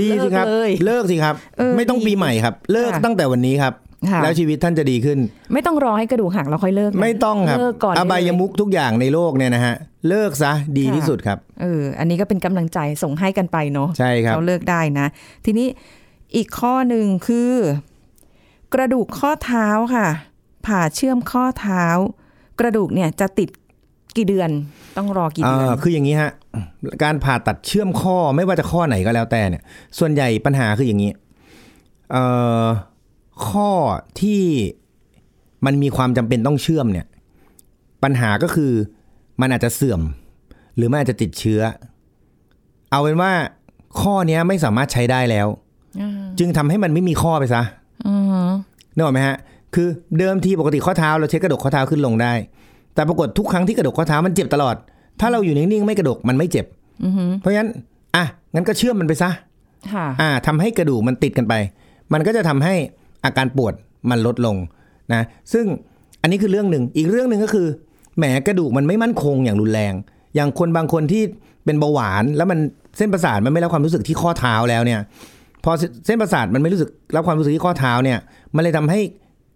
[0.00, 3.85] ดีสิครับ เลิกเลยเลิกสิครับเออไม่ต้องดีปีใหม่ครับ เลิกค่ะตั้งแต่วันนี้ครับค่ะ
[4.22, 5.18] แล้วชีวิตท่านจะดีขึ้น
[5.52, 9.74] ไม่ต้องรอให้กระดูกหักแล้วค่อยเลิกนะไม่ต้องครับเลิกก่อนอบายมุกทุกอย่างในโลกเนี่ยนะฮะ
[10.08, 15.06] เลิกซะดีที่สุดครับเอออันนี้ก็เป็นกำลังใจส่งให้กันไปเนาะใช่ครับเขาเลิกได้นะ
[15.44, 15.66] ทีนี้
[16.36, 17.52] อีกข้อหนึ่งคือ
[18.74, 20.08] กระดูกข้อเท้าค่ะ
[20.66, 21.86] ผ่าเชื่อมข้อเท้า
[22.60, 23.48] กระดูกเนี่ยจะติด
[24.16, 24.50] กี่เดือน
[24.96, 26.30] ต้องรอกี่เดือนเอ่อคืออย่างนี้ฮะ
[27.02, 29.62] การผ่าตัดเชื่อมข้อไม่ว่าจะข้อไหนก็แล้วแต่เนี่ย
[29.98, 31.10] ส่วนใหญ่ปัญหาคืออย่างนี้
[32.12, 32.22] เอ่
[32.64, 32.66] อ
[33.50, 33.70] ข้อ
[34.20, 34.42] ที่
[35.66, 37.06] มันมีความจำเป็นต้องเชื่อมเนี่ย
[38.02, 38.72] ปัญหาก็คือ
[39.40, 40.00] มันอาจจะเสื่อม
[40.76, 41.60] หรือมันอาจจะติดเชื้อ
[42.90, 43.32] เอาเป็นว่า
[44.00, 45.48] ข้อเนี้ยไม่สามารถใช้ได้แล้ว
[46.38, 47.62] จึงทำให้มันไม่มีข้อไปซะ
[48.06, 48.14] อื
[48.46, 48.48] อ
[48.94, 49.36] นึกออกไหมฮะ
[49.74, 49.88] คือ
[50.18, 52.32] เดิมทีปกติข้อเท้าเราเช็คกระดกข้อเท้าขึ้นลงได้
[52.94, 54.76] แต่ปรากฏทุกครั้งที่กระดกข้อเท้ามันเจ็บตลอด
[55.20, 56.66] ถ้าเราอยู่นิ่งๆไม่กระดกมันไม่เจ็บ
[57.04, 57.70] อือหือเพราะฉะนั้น
[58.16, 58.24] อะ
[58.54, 59.30] งั้นก็เชื่อมมันไปซะ
[59.92, 61.54] ค่ะอ่าทำให้กระดูกมันติดกันไป
[62.12, 62.74] มันก็จะทำให้
[63.26, 63.74] อาการปวด
[64.10, 64.56] มันลดลง
[65.12, 65.64] นะซึ่ง
[66.22, 67.66] อันนี้คือเรื่องหนึ่งอีกเรื่องหนึ่งก็คือ
[68.18, 69.94] แหมกระดูกมันไม่มั่นคงอย่างรุนแรง
[70.34, 71.22] อย่างคนบางคนที่
[71.64, 72.58] เป็นเบาหวาน แล้วมัน
[72.96, 75.00] เส้นประสาทมันไม่รับความรู้สึกที่ข้อเท้าแล้วเนี่ย
[75.64, 75.72] พอ
[76.06, 78.18] เส้นประสาทมันไม่รู้สึกรับความรู้สึกที่ข้อเท้าเนี่ย
[78.56, 79.00] มันเลยทำให้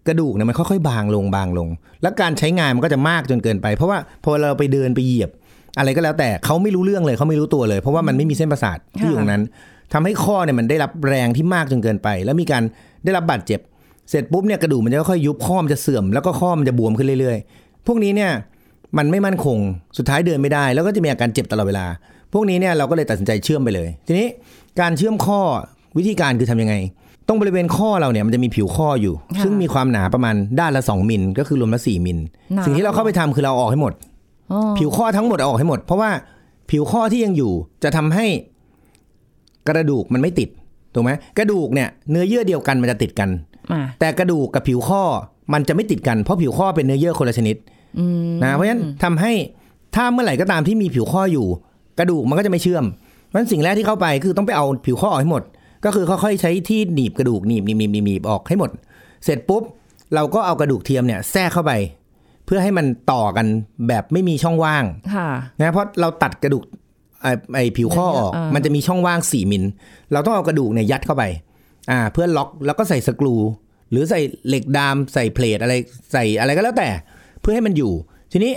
[0.09, 1.69] กระดูกเนี่ยมันค่อยๆ บางลงบางลง
[2.03, 5.31] แล้วการใช้งานมันก็จะมากจนเกินไป เพราะว่าพอเราไปเดินไปเหยียบ
[5.79, 9.43] อะไรก็แล้วแต่เขาไม่รู้เรื่องเลยเขาไม่รู้ตัวเลย เพราะว่ามันไม่มีเส้นประสาทที่อยู่ตรงนั้น
[9.93, 12.63] ทำให้ข้อเนี่ยมันได้รับแรงที่มากจนเกินไป แล้วมีการ
[13.05, 13.61] ได้รับบาดเจ็บ
[14.11, 18.31] เสร็จปุ๊บเนี่ยกระดูกมันจะค่อยๆยุบข้อมันจะเสื่อมแล้วก็ข้อมันจะบวมขึ้นเรื่อยๆ พวกนี้เนี่ย
[18.99, 19.59] มันไม่มั่นคง
[19.99, 21.87] สุดท้ายเดินไม่ได้ แล้วก็จะมีอาการเจ็บตลอดเวลา
[22.33, 24.27] พวกนี้เนี่ยเราก็เลยตัดสินใจเชื่อมไปเลย ทีนี้
[24.81, 25.41] การเชื่อมข้อ
[25.99, 26.75] วิธีการคือทำยังไง
[27.27, 33.93] ตรงบริเวณข้อเราเนี่ยมันจะมีผิวข้ออยู่ค่ะซึ่งมีความหนาประมาณด้านละ 2มิลก็คือรวมละ4มิลหนาสิ่งที่เราเข้าไปทำคือเราเอาออกให้หมด
[34.53, 36.11] อ๋อผิวข้อทั้งหมดเอาออกให้หมด เพราะว่า
[36.71, 37.53] ผิวข้อที่ยังอยู่
[37.85, 38.27] จะทำให้
[39.69, 40.49] กระดูกมันไม่ติด
[40.95, 43.31] ถูกไหมกระดูกเนี่ยเนื้อเยื่อเดียวกันมันจะติดกัน
[43.73, 45.03] มาแต่กระดูกกับผิวข้อ
[45.53, 47.57] มันจะไม่ติดกันเพราะผิวข้อเป็นเนื้อเยื่อคนละชนิด
[47.99, 49.33] อืมนะเพราะฉะนั้นทำให้
[49.95, 51.47] ถ้าเมื่อไหร่ก็ตามที่มีผิวข้ออยู่
[51.99, 52.85] กระดูกมันก็จะไม่เชื่อม
[53.27, 55.43] เพราะฉะนั้นสิ่งแรกที่เข้าไปคือต้องไปเอาผิวข้อออกให้หมด
[55.85, 58.71] ก็คือค่อยๆใช้ที่หนีบกระดูกหนีบหนีบหนีบหนีบหนีบออกให้หมด
[59.25, 59.63] เสร็จปุ๊บ
[60.15, 61.73] เราก็เอากระดูกเทียมเนี่ยแทรกเข้าไป
[62.47, 63.47] เพื่อให้มันต่อกัน
[63.89, 65.29] แบบไม่มีช่องว่างค่ะ
[65.59, 66.65] นะเพราะเราตัดกระดูก
[67.23, 69.65] ไอ้ไอ้ผิวข้อออกเออมันจะมีช่องว่าง4มิล
[70.13, 71.25] เราต้องเอากระดูกเนี่ยยัดเข้าไป
[71.91, 73.37] อ่า เพื่อล็อกแล้วก็ใส่สกรู
[73.91, 75.75] หรือใส่เหล็กดาม ใส่เพลทอะไร
[76.13, 76.89] ใส่อะไรก็แล้วแต่
[77.41, 77.93] เพื่อให้มันอยู่
[78.33, 78.53] ทีนี้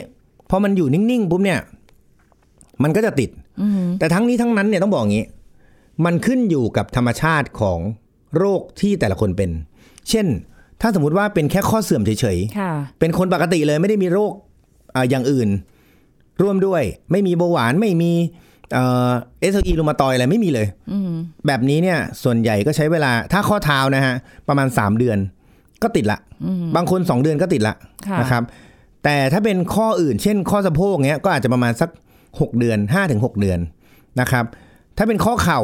[0.50, 1.60] พอมันอยู่นิ่งๆปุ๊บเนี่ย
[2.84, 3.29] มันก็จะติด
[3.62, 5.25] อืมแต่ทั้งนี้ทั้งนั้นเนี่ยต้องบอกอย่างนี้
[6.05, 7.79] มันขึ้นอยู่กับธรรมชาติของ
[8.38, 9.51] โรคที่แต่ละคนเป็น
[10.10, 10.27] เช่น
[10.82, 14.32] ถ้าสมมติว่าเป็นแค่ข้อเสื่อมเฉยๆค่ะเป็นคนปกติเลยไม่ได้มีโรค
[14.96, 15.50] อ่าอย่างอื่น
[16.41, 18.12] ร่วมด้วย ไม่มีเบาหวานไม่มี
[18.73, 21.11] เอสอีรูมาตอยอะไรไม่มีเลยอืม
[21.47, 24.15] แบบนี้เนี่ย ส่วนใหญ่ก็ใช้เวลาถ้าข้อเท้านะฮะ
[24.47, 25.17] ประมาณ 3 เดือน
[25.83, 26.19] ก็ติดละ
[26.75, 27.75] บางคน 2 เดือนก็ติดละ
[28.07, 28.43] ค่ะนะครับ
[29.03, 31.89] แต่ถ้าเป็นข้ออื่น เช่น ข้อสะโพกเนี้ยก็อาจจะประมาณสัก
[32.23, 32.77] 6 เดือน
[33.09, 33.59] 5-6เดือน
[34.21, 34.45] นะครับ
[34.97, 35.61] ถ้าเป็นข้อเข่า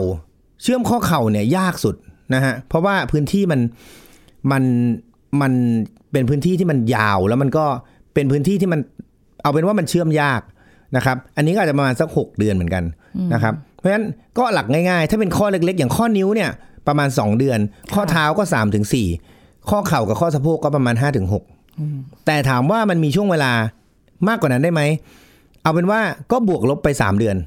[0.61, 1.95] เชื่อมข้อเข่าเนี่ยยากสุด
[2.33, 3.61] นะฮะเพราะว่าพื้นที่มัน
[4.51, 4.63] มัน
[5.41, 5.53] มัน
[6.11, 7.65] เป็นพื้นที่ที่มันยาวแล้วมันก็
[8.13, 8.79] เป็นพื้นที่ที่มัน
[9.41, 10.41] เอาเป็นว่ามันเชื่อมยาก
[10.95, 12.83] นะครับ อันนี้ก็อาจจะประมาณสัก 6 เดือนเหมือนกัน
[13.33, 14.05] นะครับ เพราะฉะนั้น
[14.37, 16.49] ก็หลักง่ายๆ ถ้าเป็นข้อเล็กๆ อย่างข้อนิ้วเนี่ย
[16.87, 17.59] ประมาณ 2 เดือน
[17.93, 18.85] ข้อเท้าก็3ถึง
[19.27, 23.51] 4ข้อเข่ากับข้อสะโพกก็ประมาณ5ถึง6แต่ถามว่ามันมีช่วงเวลา
[24.27, 24.81] มากกว่านั้นได้ไหม
[25.63, 25.99] เอาเป็นว่า
[26.31, 27.37] ก็บวกลบไป 3 เดือน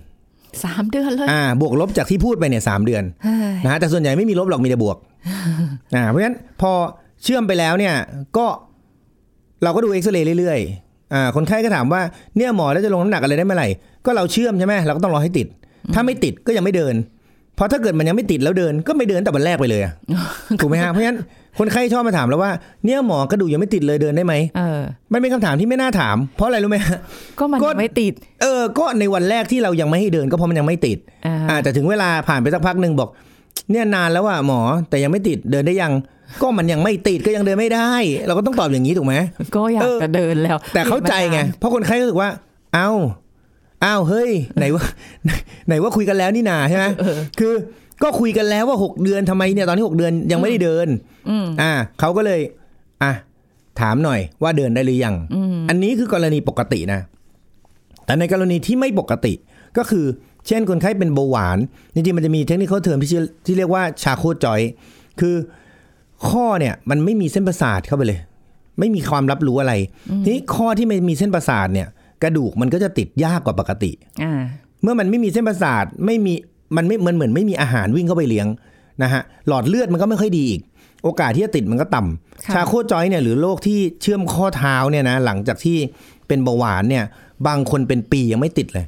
[0.64, 4.96] สามเดือนเลย อ่า บวกลบจากที่พูดไปเนี่ยสามเดือนเฮ้ยนะฮะแต่ส่วนใหญ่ไม่มีลบหรอกมีแต่บวก
[5.94, 6.72] อ่า เพราะฉะนั้นพอ
[7.22, 7.94] เชื่อมไปแล้วเนี่ย
[8.36, 8.46] ก็
[9.62, 12.00] เราก็ดูเอ็กซเรย์เรื่อยๆ อ่าคนไข้ก็ถามว่า
[12.36, 13.68] เนี่ยหมอแล้วจะลงน้ำหนักอะไรได้เมื่อไหร่
[14.06, 15.46] ก็เราเชื่อมใช่ไหมเราก็ต้องรอให้ติด
[15.94, 16.94] ถ้าไม่ติดก็ยังไม่เดิน
[17.56, 19.92] เพราะถ้าเกิดมันยังไม่ติดแล้วเดินก็ไม่เดินแต่วันแรกไปเลยอะ
[20.60, 21.18] ถูกไหมฮะเพราะฉะนั้น
[21.58, 22.50] คนไข้ชอบมาถามแล้วว่า
[22.84, 24.80] เนี่ยหมอกระดูกยังไม่ติดเลยเดินได้ไหมเออ
[25.12, 26.98] มันเป็นคำถามที่ไม่น่าถาม เพราะอะไรรู้ไหมฮะ
[27.38, 33.08] ก็มันก็ยังไม่ติด เออ ก็ในวันแรกที่เรายังไม่ให้เดินก็เพราะมันยังไม่ติดอ่าอ่าแต่ถึงเวลาผ่านไปสักพักหนึ่งบอก
[33.70, 35.92] เนี่ยนานแล้วอะหมอแต่ยังไม่ติดเดินได้ยัง
[36.40, 37.90] ก็มันยังไม่ติดก็ยังเดินไม่ได้
[38.26, 39.14] เราก็ต้องตอบอย่างนี้ถูกไหม
[39.56, 42.30] ก็อยาเอกอจะเดินแล้ว แต่เข้าใจไงเพราะคนไข้รู้สึกว่า
[42.74, 42.90] เอ้า
[43.82, 44.84] เอ้าเฮ้ย ไหนว่า
[45.66, 46.84] ไหนว่าคุยกันแล้วนี่นาใช่ไหม
[47.38, 47.52] คือ
[48.02, 50.86] ก็คุยกันแล้วว่าหกเดือนทำไมเนี่ยตอนที่หกเดือนยังไม่ได้เดิน
[51.28, 52.40] อืมอ่าเขาก็เลย
[53.02, 53.12] อะ
[53.80, 57.00] ถามหน่อยว่าเดินได้หรือยังอืมอันนี้คือกรณีปกตินะ
[58.04, 59.32] แต่ในกรณีที่ไม่ปกติ
[59.78, 60.04] ก็คือ
[60.46, 61.58] เช่นคนไข้เป็นเบาหวาน
[61.94, 64.60] จริงๆมันจะมีเทคนิคเทอมที่ชื่อที่เรียกว่าชาโคจอย
[65.20, 65.34] คือ
[66.28, 68.20] ข้อเนี่ยมันไม่มีเส้นประสาทเข้าไปเลย
[68.78, 69.74] ไม่มีความรับรู้อะไร
[70.24, 71.88] ทีนี้ข้อที่ไม่มีเส้นประสาทเนี่ย
[72.22, 74.40] กระดูกมันก็จะติดยากกว่าปกติอ่า
[74.82, 76.32] เมื่อมันไม่มีเส้นประสาทไม่มี
[76.76, 78.46] มันไม่มันเหมือนไม่มีอาหารวิ่งเข้าไปเลี้ยง
[79.02, 80.60] นะฮะหลอดเลือดมันก็ไม่ค่อยดีอีก
[81.04, 85.76] โอกาสที่จะติดมันก็ต่ำค่ะชาโคจอยเนี่ยหรือโรคที่เชื่อมข้อเท้าเนี่ยนะหลังจากที่
[86.28, 87.04] เป็นเบาหวานเนี่ย
[87.46, 88.86] บางคนเป็นปียังไม่ติดเลย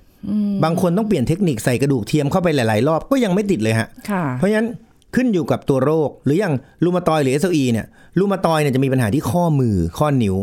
[0.64, 4.68] บางคนต้องเปลี่ยนเทคนิคใส่กระดูกเทียมเข้าไปหลาย ๆ รอบก็ยังไม่ติดเลยฮะค่ะเพราะฉะนั้น
[5.14, 7.87] ขึ้นอยู่กับตัวโรค หรืออย่าง rheumatoid หรือ SLE เนี่ย
[8.18, 10.37] rheumatoid เนี่ยจะมีปัญหาที่ข้อมือข้อนิ้ว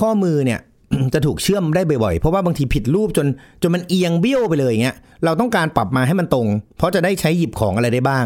[0.00, 0.60] ข้อมือเนี่ย
[1.14, 3.26] จะถูกเชื่อมได้บ่อยๆ เพราะว่าบางทีผิดรูปจน
[3.62, 8.24] จนมันเอียงเบี้ยวไปเลยอย่างเงี้ย เราต้องการปรับมาให้มันตรง เพราะจะได้ใช้หยิบของอะไรได้บ้าง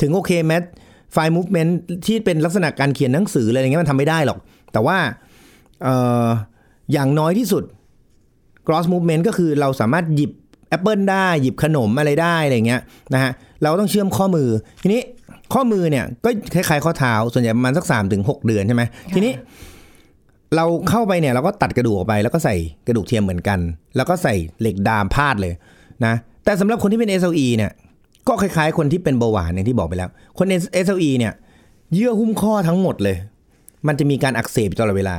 [0.00, 4.38] ถึงโอเคแต่ fine movement ที่เป็นลักษณะการเขียนหนังสืออะไรอย่างเงี้ยมันทำไม่ได้หรอก
[4.72, 4.98] แต่ว่า
[5.86, 5.88] อ
[6.26, 6.26] อ
[6.92, 7.64] อย่างน้อยที่สุด
[8.66, 10.32] cross movement ก็คือเราสามารถหยิบ
[10.68, 12.80] แอปเปิลได้หยิบขนมอะไรได้อะไรเงี้ย
[13.14, 13.32] นะฮะ
[13.62, 14.48] เราต้องเชื่อมข้อมือ
[14.82, 15.00] ทีนี้
[15.52, 18.82] ข้อมือเนี่ยก็คล้ายๆข้อเท้าส่วนใหญ่ประมาณสักสามถึงหกเดือนใช่ไหม
[19.14, 19.32] ทีนี้
[20.56, 22.56] เราเข้าไปเนี่ยเราก็ตัดกระดูกออกไป แล้วก็ใส่
[22.86, 23.58] กระดูกเทียมเหมือนกัน
[23.96, 25.52] แล้วก็ใส่เหล็กดามพาดเลย
[26.04, 27.72] นะแต่สำหรับคนที่เป็น SLE เนี่ย
[28.28, 30.46] ก็คล้ายๆ คนที่เป็นเบาหวานอย่างที่บอกไปแล้ว คน
[30.84, 31.32] SLE เนี่ย
[31.94, 33.16] เยื่อหุ้มข้อทั้งหมดเลย
[33.86, 35.16] มันจะมีการอักเสบอยู่ตลอดเวลา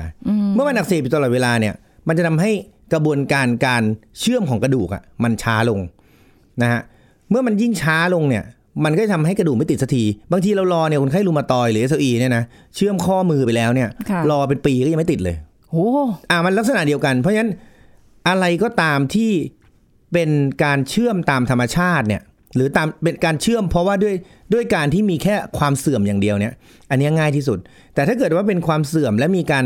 [0.53, 1.73] เมื่อมันอักเสบอยู่ตลอดเวลาเนี่ย
[2.07, 2.51] มันจะทำให้
[2.93, 3.83] กระบวนการการ
[4.19, 5.79] เชื่อมของกระดูกอะมันช้าลง
[6.61, 6.81] นะฮะ
[7.29, 8.43] เมื่อมันยิ่งช้าลงเนี่ย
[8.85, 12.43] มันก็จะทำให้กระดูกไม่ติดสักที บางทีเรารอเนี่ยคนไข้รูมาตอยด์หรือเอสอีเนี่ยนะ
[12.75, 15.35] เชื่อมข้อมือไปแล้วเนี่ยค่ะรอเป็นปีก็ยังไม่ติดเลย
[15.71, 15.87] โอ้
[16.29, 17.51] อ่ามันลักษณะเดียวกัน เพราะฉะนั้น
[18.27, 19.31] อะไรก็ตามที่
[20.13, 20.29] เป็น
[20.63, 22.21] การเชื่อมตามธรรมชาติเนี่ย
[22.55, 24.15] หรือตามเป็นการเชื่อมเพราะว่าด้วย
[24.53, 26.53] ด้วยการที่มีแค่ความเสื่อมอย่างเดียวเนี่ย
[26.89, 27.59] อันนี้ง่ายที่สุด
[27.95, 29.65] แต่ถ้าเกิดว่าเป็นความเสื่อมและมีการ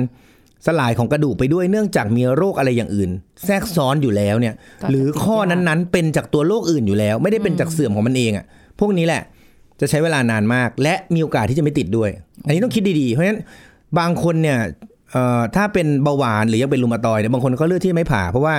[0.68, 3.10] สลายของกระดูกไปด้วยเนื่องจากมีโรคอะไรอย่างอื่น
[3.46, 8.46] แทรกซ้อนอยู่แล้วเนี่ยก็หรือข้อนั้นๆ เป็นจากตัวโรคอื่นอยู่แล้ว ไม่ได้เป็นจากเสื่อมของมันเองอะ
[8.82, 9.24] พวกนี้แหละ
[9.80, 12.10] จะใช้เวลานานมาก และมีโอกาสที่จะไม่ติดด้วย
[12.46, 13.40] อันนี้ต้องคิดดีๆ เพราะฉะนั้น
[14.00, 14.58] บางคนเนี่ย
[15.56, 18.56] ถ้าเป็นเบาหวานหรือยังเป็นรูมาตอยเนี่ยบางคนก็เลือกที่ไม่ผ่า เพราะว่า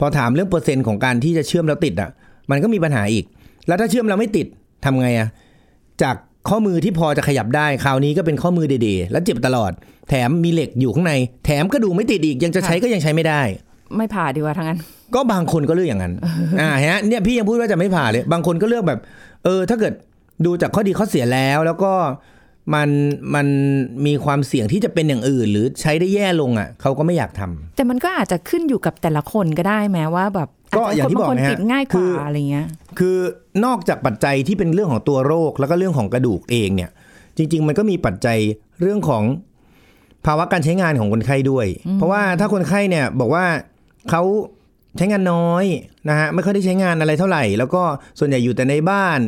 [0.00, 2.10] พอถามเรื่องเปอร์เซ็นต์ของการที่จะเชื่อมแล้วติดอะ
[2.50, 3.24] มันก็มีปัญหาอีก
[3.66, 4.46] แล้วถ้าเชื่อมแล้วไม่ติด
[4.84, 5.28] ทำไงอะ
[6.02, 6.16] จาก
[6.48, 9.72] ข้อมือที่พอจะขยับได้คราวนี้ก็เป็นข้อมือเดๆแล้วเจ็บตลอด
[10.08, 11.12] แถมมีเหล็กอยู่ข้างใน
[11.44, 13.40] แถมกระดูกไม่ติดอีกยังจะใช้ก็ยังใช้ไม่ได้
[13.96, 14.78] ไม่ผ่าดีกว่าทั้งนั้น
[15.14, 16.14] ก็บางคนก็เลือกอย่างนั้น
[16.60, 19.00] อ่าฮะเนี่ยพี่ยังพูดว่าจะไม่ผ่าเลย บางคนก็เลือกแบบ
[19.44, 19.92] เออ ถ้าเกิด
[20.44, 21.92] ดูจากข้อดีข้อเสียแล้ว แล้วก็
[22.74, 22.88] มัน
[23.34, 23.46] มัน
[24.06, 32.66] มีความเสี่ยงที่จะเป็นอย่างอื่น หรือใช้ได้แย่ลงอะเขาก็ไม่อยากทำแต่มันก็อาจจะขึ้นอยู่กับแต่ละคนก็ได้แม้ว่าแบบก็อย่างที่บอกบางคนนะฮะติดง่ายกคืว่าอออะไรเงี้ย
[32.98, 33.16] คือ
[33.64, 36.90] นอกจากปัจจัยที่เป็นเรื่องของตัวโรคแล้วก็เรื่องของกระดูกเองเนี่ย
[37.36, 38.38] จริง ๆ มันก็มีปัจจัย
[38.80, 39.22] เรื่องของ
[40.26, 43.44] ภาวะการใช้งานของคนไข้ด้วย เพราะว่าถ้าคนไข้เนี่ยบอกว่า
[44.10, 44.22] เขา
[44.98, 45.64] ใช้งานน้อย
[46.08, 47.82] นะฮะไม่ค่อยได้ใช้งานอะไรเท่าไหร่ แล้วก็
[48.18, 49.20] ส่วนใหญ่อยู่แต่ในบ้าน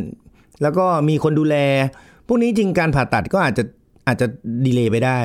[0.62, 1.57] แล้วก็มีคนดูแล
[2.26, 3.64] พวกนี้จริงการผ่าตัดก็อาจจะ
[4.07, 4.26] อาจจะ
[4.66, 5.20] ดีเลย์ไปได้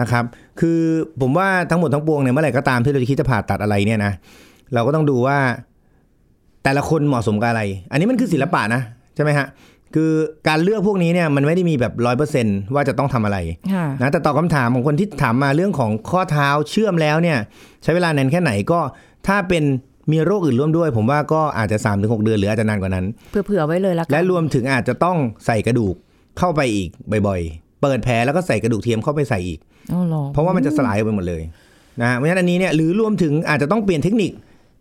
[0.00, 0.24] นะครับ
[0.60, 0.80] คือ
[1.20, 4.12] ผมว่าทั้งหมดทั้งปวงเนี่ยเมื่อไหร่ก็ตามที่เราจะคิดจะผ่าตัดอะไรเนี่ยนะ
[4.74, 5.38] เราก็ต้องดูว่า
[6.64, 8.82] แต่ละคนเหมาะสมกับอะไร อันนี้มันคือศิลปะนะ
[9.14, 9.46] ใช่ไหมฮะ
[9.94, 10.12] คือ
[10.48, 13.38] การเลือกพวกนี้เนี่ยมันไม่ได้มีแบบร้อยเปอร์เซนว่าจะต้องทำอะไร
[13.72, 17.38] ค่ะนะแต่ตอบคำถามของคนที่ถามมาเรื่องของข้อเท้าเชื่อมแล้วเนี่ย
[17.82, 18.80] ใช้เวลานานแค่ไหนก็
[19.26, 19.64] ถ้าเป็น
[20.12, 25.94] มีโรคอื่นร่วมด้วย ผมว่าก็อาจจะ3าถึงหเดือนหรืออาจจะนานกว่านั้นเผื่อๆไว้เลยละกันและรวมถึงอาจจะต้องใส่กระดูก
[26.38, 26.88] เข้าไปอีก
[27.26, 29.58] บ่อยๆ เปิดแผลแล้วก็ใส่กระดูกเทียมเข้าไปใส่อีก
[29.92, 31.42] อ๋อหรอเพราะว่ามันจะสลายไปหมดเลย
[32.02, 34.30] นะเพราะฉะนั้นอันนี้เนี่ยหรือรวมถึงอาจจะต้องเปลี่ยนเทคนิค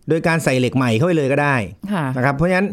[0.10, 1.56] โดยการใส่เหล็กใหม่เข้าไปเลยก็ได้
[1.94, 2.68] ค่ะนะครับเพราะฉะนั้น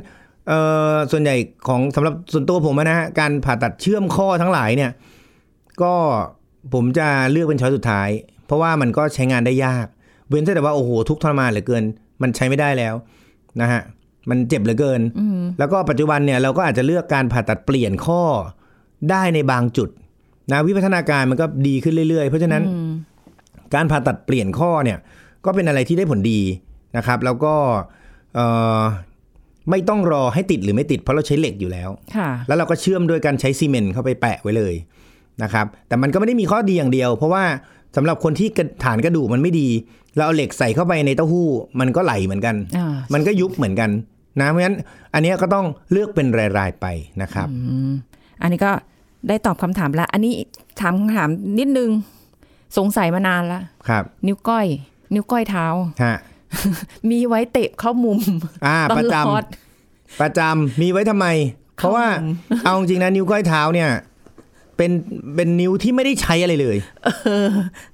[0.49, 0.61] เอ่
[0.93, 1.35] อส่วนใหญ่
[1.69, 4.91] ของสำหรับส่วนตัวผมอะนะฮะการผ่าตัดเชื่อมข้อทั้งหลายเนี่ย
[5.83, 5.95] ก็
[6.75, 8.09] ผมจะเลือกเป็นช้อยสุดท้าย
[8.47, 9.87] เพราะว่ามันก็ใช้งานได้ยาก
[10.29, 11.83] เว้นแต่ว่าโอ้โหทุกข์ทรมานเหลือเกิน
[12.23, 12.95] มันใช้ไม่ได้แล้ว
[13.61, 13.83] นะฮะ
[14.31, 18.23] มันเจ็บเหลือเกินอืมแล้วก็ปัจจุบันเนี่ยเราก็อาจจะเลือกการผ่าตัดเปลี่ยนข้อ
[19.11, 19.89] ได้ในบางจุด
[20.53, 22.91] นะวิวัฒนาการมันก็ดีขึ้นเรื่อยๆ เพราะฉะนั้นอืม
[23.75, 24.99] การผ่าตัดเปลี่ยนข้อเนี่ย
[25.45, 26.41] ก็เป็นอะไรที่ได้ผลดี
[26.97, 27.55] นะครับ แล้วก็
[28.35, 28.47] เอ่
[28.79, 28.81] อ
[29.71, 34.75] ไม่ต้องรอให้ติดหรือไม่ติดเพราะเราใช้เหล็กอยู่แล้วค่ะแล้วเราก็เชื่อมด้วยการใช้ซีเมนต์เข้าไปแปะไว้เลย
[35.43, 37.45] นะครับ แต่มันก็ไม่ได้มีข้อดีอย่างเดียว เพราะว่า
[37.97, 39.69] สำหรับคนที่กระฐานกระดูกมันไม่ดี
[40.17, 41.49] เราเอาเหล็กใส่เข้าไปในเต้าหู้
[41.81, 43.91] มันก็ไหลเหมือนกันอ่ามันก็ยุบเหมือนกัน
[44.41, 44.77] นะเพราะฉะนั้น
[45.15, 46.27] อันเนี้ยก็ต้องเลือกเป็น
[46.59, 46.87] รายๆไป
[47.23, 47.93] นะครับอืม
[48.43, 48.73] อันนี้ก็
[49.29, 50.33] ได้ตอบคำถามแล้ว อันนี้
[50.81, 51.91] ถามคำถามนิดนึง
[52.79, 54.67] สงสัยมานานละครับ นิ้วก้อย
[55.15, 55.67] นิ้วก้อยเท้า
[56.05, 56.17] ฮะ
[57.11, 58.21] มีไว้เตะเข้ามุม
[58.67, 61.27] อ่าตประลจอดำประจำมีไว้ทำไม
[61.77, 62.07] เพราะว่า
[62.65, 63.91] เอาจริงๆนะนิ้วก้อยเท้าเนี่ย
[64.77, 64.91] เป็น
[65.37, 66.77] เป็นนิ้วที่ไม่ได้ใช้อะไรเลย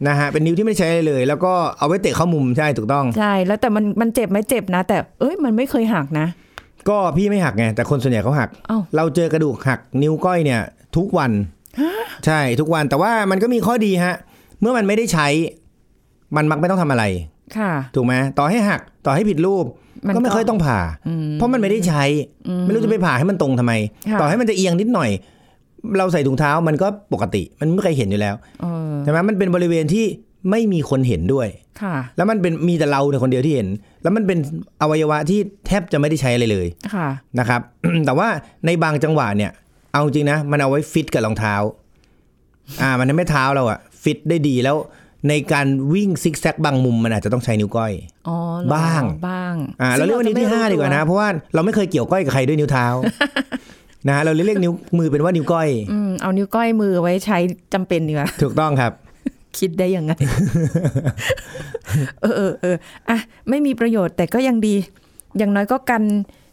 [0.08, 6.26] นะฮะเป็นนิ้วที่ไม่ได้ใช้อะไรเลย แล้วก็เอาไว้เตะเข้ามุมใช่ถูกต้องใช่แล้วแต่มันมันเจ็บไหมเจ็บนะ แต่เอ้ยมันไม่เคยหักนะ
[6.88, 10.60] ก็พี่ไม่หักไงแต่คนส่วนใหญ่เขาหักเอ้าเราเจอกระดูกหักนิ้วก้อยเนี่ย
[10.96, 11.30] ทุกวัน
[12.26, 14.14] ใช่ทุกวันแต่ว่ามันก็มีข้อดีฮะ
[14.60, 15.26] เมื่อมันไม่ได้ใช้
[16.36, 17.39] มันมักไม่ต้องทำอะไรค่ะ
[17.94, 19.64] ถูกไหมต่อให้หักต่อให้ผิดรูป
[20.06, 22.04] มันก็ไม่ค่อยต้องผ่าอืมเพราะมันไม่ได้ใช้
[22.64, 23.72] ไม่รู้จะไปผ่าให้มันตรงทำไม
[24.10, 25.10] ค่ะต่อให้มันจะเอียงนิดหน่อย
[25.98, 30.04] เราใส่ถุงเท้ามันก็ปกติ มันไม่เคยเห็นอยู่แล้วเออใช่ไหมมันเป็นบริเวณที่
[30.50, 31.48] ไม่มีคนเห็นด้วย
[31.82, 33.68] ค่ะ แล้วมันเป็นมีแต่เราเนี่ยคนเดียวที่เห็น
[34.02, 34.38] แล้วมันเป็น
[34.82, 37.08] อวัยวะที่แทบจะไม่ได้ใช้อะไรเลยค่ะ
[37.38, 37.60] นะครับ
[38.06, 38.28] แต่ว่า
[38.66, 39.50] ในบางจังหวะเนี่ย
[39.92, 41.54] เอาจริงนะ มันเอาไว้ฟิตกับรองเท้า
[42.82, 44.76] อ่า มันทำให้เท้าเราอะฟิตได้ดีแล้ว
[45.28, 47.92] ในการวิ่งซิกแซกบางมุมมันอาจจะต้องใช้นิ้วก้อย
[48.28, 52.87] อ๋อเหรอบ้างบ้างอ่าเราเรียกว่านิ้วที่ห้าดีกว่านะ เพราะว่าเราไม่เคยเกี่ยวก้อยกับใครด้วยนิ้วเท้า
[54.06, 57.38] นะฮะเราเรียกนิ้วมือเป็นว่านิ้วก้อยอืมเอานิ้วก้อยมือไว้ใช้
[57.74, 58.92] จำเป็นดีกว่าถูกต้องครับ
[59.59, 60.12] คิดได้ยังไง
[62.22, 62.76] เออเออเออ
[63.09, 64.74] อะไม่มีประโยชน์แต่ก็ยังดี
[65.38, 66.02] อย่างน้อยก็กัน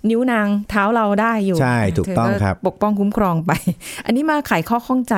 [0.10, 3.52] นิ้วนางเท้าเราได้อยู่ ใช่ ถูกต้องเธครับ ปกป้องคุ้มครองไป
[4.06, 5.16] อันนี้มาไขข้อข้องใจ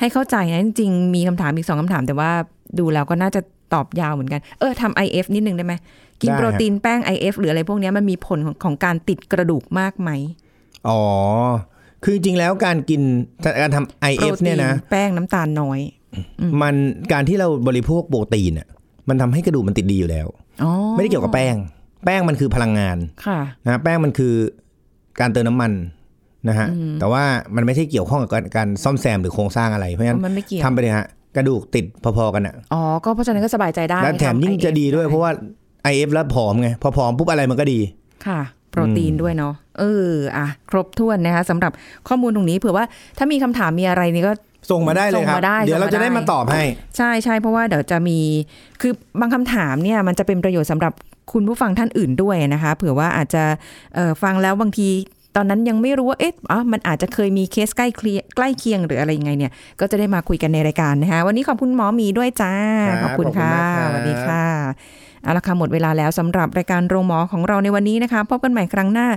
[0.00, 2.30] ให้เข้าใจนะ จริงๆมีคำถามอีกสองคำถาม แต่ว่า
[2.78, 3.40] ดูแล้วก็น่าจะ
[3.74, 5.74] ตอบยาวเหมือนกัน เออทำ IF นิดนึงได้ไหม
[6.22, 10.10] กินได้โปรตีนแป้ง IF หรืออะไรพวกเนี้ยมันมีผลของของการติดกระดูกมากไหม
[10.88, 11.00] อ๋อ
[12.02, 13.02] คือจริงๆแล้วการกิน
[13.62, 15.80] การทำโปร IF ตีเนี่ยนะ แป้งน้ำตาลน้อย
[16.62, 16.74] มัน
[17.12, 18.68] การที่เราบริโภคโปรตีนอะ
[19.08, 20.26] มันทำให้กระดูกมันติดดีอยู่แล้ว
[20.62, 21.54] อ๋อไม่ได้เกี่ยวกับแป้ง
[22.04, 24.34] แป้งมันคือพลังงานค่ะนะแป้งมันคือ
[25.20, 25.72] การเติมน้ำมัน
[26.48, 26.68] นะฮะ
[27.00, 27.24] แต่ว่า
[27.56, 35.30] มันไม่ใช่เกี่ยวข้องกับการการซ่อมแซมหรือโครงสร้างอะไรเพราะฉะนั้นมันไม่เกี่ยวทำไปเลยฮะ กระดูกติดพอๆกันอะอ๋อก็เพราะฉะนั้นก็สบายใจได้แล้วแถมยิ่งทำจะดีด้วย IF เพราะว่า
[35.92, 37.80] IF แล้วผอมไงพอผอมปุ๊บอะไรมันก็ดี
[38.26, 41.72] ค่ะโปรตีนด้วยเนาะเอออะครบถ้วนนะคะสำหรับ
[42.08, 42.84] ข้อมูลตรงนี้เผื่อว่า
[43.18, 44.32] ถ้ามีคำถามมีอะไรนี่ก็
[44.70, 46.64] ส่งมาได้เลยครับส่งมาได้เดี๋ยวเราส่งมาจะได้ได้มาตอบให้
[46.96, 48.18] ใช่ใช่เพราะว่าเดี๋ยวจะมี
[48.80, 50.92] คือบางคำถามเนี่ยมันจะเป็นประโยชน์สำหรับ
[51.32, 53.44] คุณผู้ฟังท่านอื่นด้วยนะคะ เผื่อว่าอาจจะ
[53.94, 54.88] เอ่อฟังแล้วบางที
[55.36, 62.52] ตอนนั้นยังไม่รู้ว่าเอ๊ะอ๋อมันอาจจะเคยมีเคสใกล้เคียงใกล้เคียงหรืออะไรยังไงเนี่ย ก็จะได้มาคุยกันในรายการนะคะวันนี้ขอบคุณหมอหมีด้วยจ้า
[62.88, 64.44] ครับขอบคุณค่ะขอบคุณมากครับสวัสดีค่ะ
[65.22, 69.08] เอาละค่ะหมดเวลาแล้วสำหรับรายการโรงหมอของเราในวันนี้นะคะพบกันใหม่ครั้งหน้า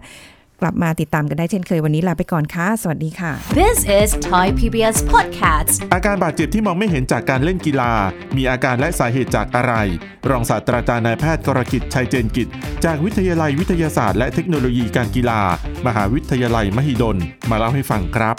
[0.61, 5.73] กลับมาติดตามกันได้เช่นเคยวันนี้ลาไปก่อนค่ะ สวัสดีค่ะ This is Thai PBS Podcast.
[5.93, 7.91] อาการบาดเจ็บที่มองไม่เห็นจากการเล่นกีฬา
[8.37, 9.73] มีอาการและสาเหตุจากอะไร
[10.29, 12.47] รองศาสตราจารย์นายแพทย์กรกิจชัยเจนกิจ
[12.85, 15.41] จากวิทยาลัยวิทยาศาสตร์และเทคโนโลยีการกีฬา
[15.87, 17.17] มหาวิทยาลัยมหิดล
[17.49, 18.35] มาเล่าให้ฟังครับ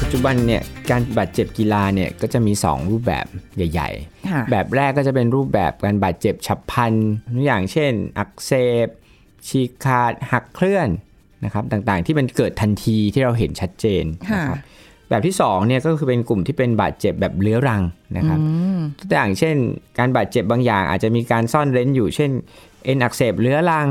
[0.00, 3.88] ปัจจุบันเนี่ยการบาดเจ็บกีฬาเนี่ยก็จะมี 2 รูปแบบใหญ่
[4.30, 6.92] ค่ะๆแบบแรกก็จะเป็นรูปแบบการบาดเจ็บฉับพลัน
[7.34, 8.52] ตัวอย่างเช่น อักเส
[8.86, 8.88] บ
[9.48, 10.88] ฉีกขาดหักเคลื่อน
[11.44, 14.04] นะครับต่างๆ ที่มันเกิดทันทีที่เราเห็นชัดเจน
[14.34, 14.58] นะครับ
[15.08, 17.82] แบบที่2เนี่ยก็คือเป็นกลุ่มที่เป็นบาดเจ็บแบบเรื้อรัง
[18.16, 18.38] นะครับ
[18.98, 19.56] ตัวอย่างเช่น
[19.98, 22.30] การบาดเจ็บบางอย่างอาจจะมีการซ่อนเร้นอยู่ เช่น
[22.84, 23.88] เอ็นอักเสบเรื้อรัง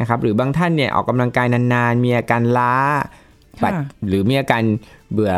[0.00, 2.74] นะครับหรือบางท่านเนี่ยออกกำลังกายนานๆ มีอาการล้า
[3.60, 3.72] ค่ะบัด
[4.08, 4.62] หรือมีอาการ
[5.12, 5.32] เบื่อ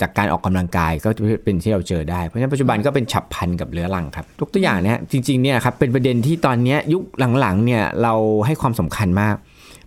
[0.00, 1.08] จากการออกกำลังกายก็
[1.44, 7.02] เป็นที่เราเจอได้ เพราะฉะนั้นปัจจุบันก็เป็นฉับพลันกับเรื้อรังครับทุกตัวอย่างเนี้ยจริงๆเนี่ยครับเป็นประเด็นที่ตอนเนี้ยยุค
[7.40, 8.14] หลังๆเนี่ยเรา
[8.46, 9.34] ให้ความสำคัญมาก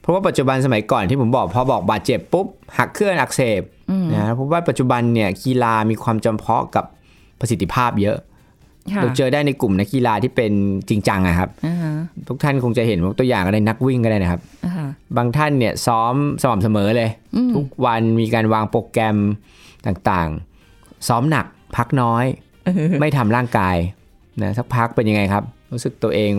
[0.02, 3.62] เพราะว่าปัจจุบันสมัยก่อนที่ผมบอกพอบอกบาดเจ็บปุ๊บหักเคลื่อนอักเสบ
[4.14, 6.86] นะเพราะว่าปัจจุบันเนี่ยกีฬามีความจำเพาะกับ
[7.40, 8.18] ประสิทธิภาพเยอะ
[8.94, 10.52] ค่ะเราเจอได้ในกลุ่มนักกีฬาที่เป็น
[10.90, 11.92] จริงจังอะครับอ่าฮะ
[12.28, 14.69] ทุกท่านคงจะเห็นตัวอย่างอะไรนักวิ่งก็ได้นะครับอ่าฮะ
[15.18, 17.10] บางท่านเนี่ยซ้อมสม่ำเสมอเลย
[17.56, 19.18] ทุกวันมีการวางโปรแกรม
[19.86, 21.46] ต่างๆ ซ้อมหนัก
[21.78, 22.26] พักน้อย
[23.00, 23.78] ไม่ทำร่างกาย
[24.42, 26.32] นะสักพักเป็นยังไงครับ รู้สึกตัวเอง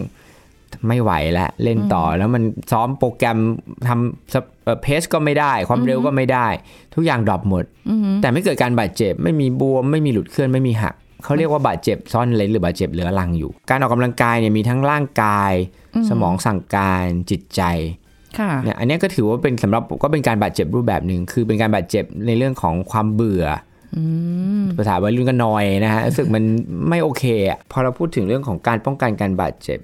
[0.89, 3.39] ไม่ไหวแล้วเล่นต่ออแล้วมันซ้อมโปรแกรม
[3.89, 6.47] ทำเพสก็ไม่ได้ ความเร็วก็ไม่ได้
[6.95, 7.65] ทุกอย่างดรอปหมด
[8.23, 15.53] แต่ไม่เกิดการบาดเจ็บ ไม่มีบวม ไม่มีหลุดเคลื่อนไม่มีหักเขาเรียกว่าบาดเจ็บซ่อนเลนหรือบาดเจ็บเหลือรังอยู่ การออกกำลังกายเนี่ยมีทั้งร่างกาย
[16.09, 18.00] สมองสั่งการจิตใจค่ะ
[18.65, 23.47] เนี่ยอันเนี้ยก็ถือว่าเป็นสำหรับก็เป็นการบาดเจ็บรูปแบบหนึ่งคือเป็นการบาดเจ็บในเรื่องของความเบื่อ
[23.97, 23.99] อ
[24.77, 26.45] ภาษาวัยรุ่นก็นอยนะฮะรู้สึกมัน
[26.89, 29.79] ไม่โอเคอะพอเราพูดถึงเรื่องของการป้องกันการบาดเจ็บ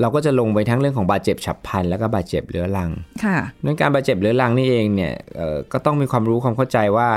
[0.00, 2.90] เราก็จะลงไปทั้งเรื่องของบาดเจ็บฉับพลันแล้วก็บาดเจ็บเรื้อรัง
[3.24, 7.08] ค่ะเรื่องการบาดเจ็บเรื้อรังนี่เองเนี่ยเอ่อก็ต้องมีความรู้ความเข้าใจว่า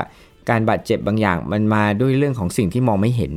[0.49, 3.34] การบาดเจ็บบางอย่างมันมาด้วยเรื่องของสิ่งที่มองไม่เห็น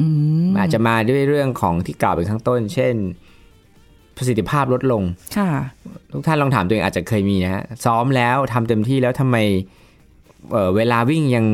[0.00, 0.06] อื
[0.46, 2.94] มอาจจะมาด้วยเรื่องของที่กล่าวไปข้างต้น เช่น
[4.16, 5.02] ประสิทธิภาพลดลง
[5.36, 5.48] ค่ะ
[6.12, 9.36] ทุกท่านลองถามตัวเองอาจจะเคยมีนะฮะซ้อมแล้วทำเต็มที่แล้วทำไม
[10.52, 11.46] เอ่อเวลาวิ่งยัง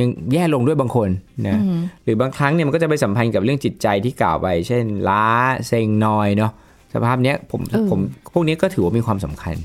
[0.00, 1.08] ยังแย่ลงด้วยบางคน
[1.48, 1.60] นะ
[2.04, 5.26] หรือบางครั้งเนี่ยมันก็จะไปสัมพันธ์กับเรื่องจิตใจที่กล่าวไป เช่น ล้า
[5.66, 6.52] เซ็งนอยเนาะ
[6.94, 8.00] สภาพเนี้ยผมเออผม
[8.32, 9.56] พวกนี้ก็ถือว่ามีความสำคัญ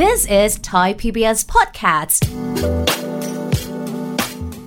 [0.00, 2.20] This is Thai PBS Podcast.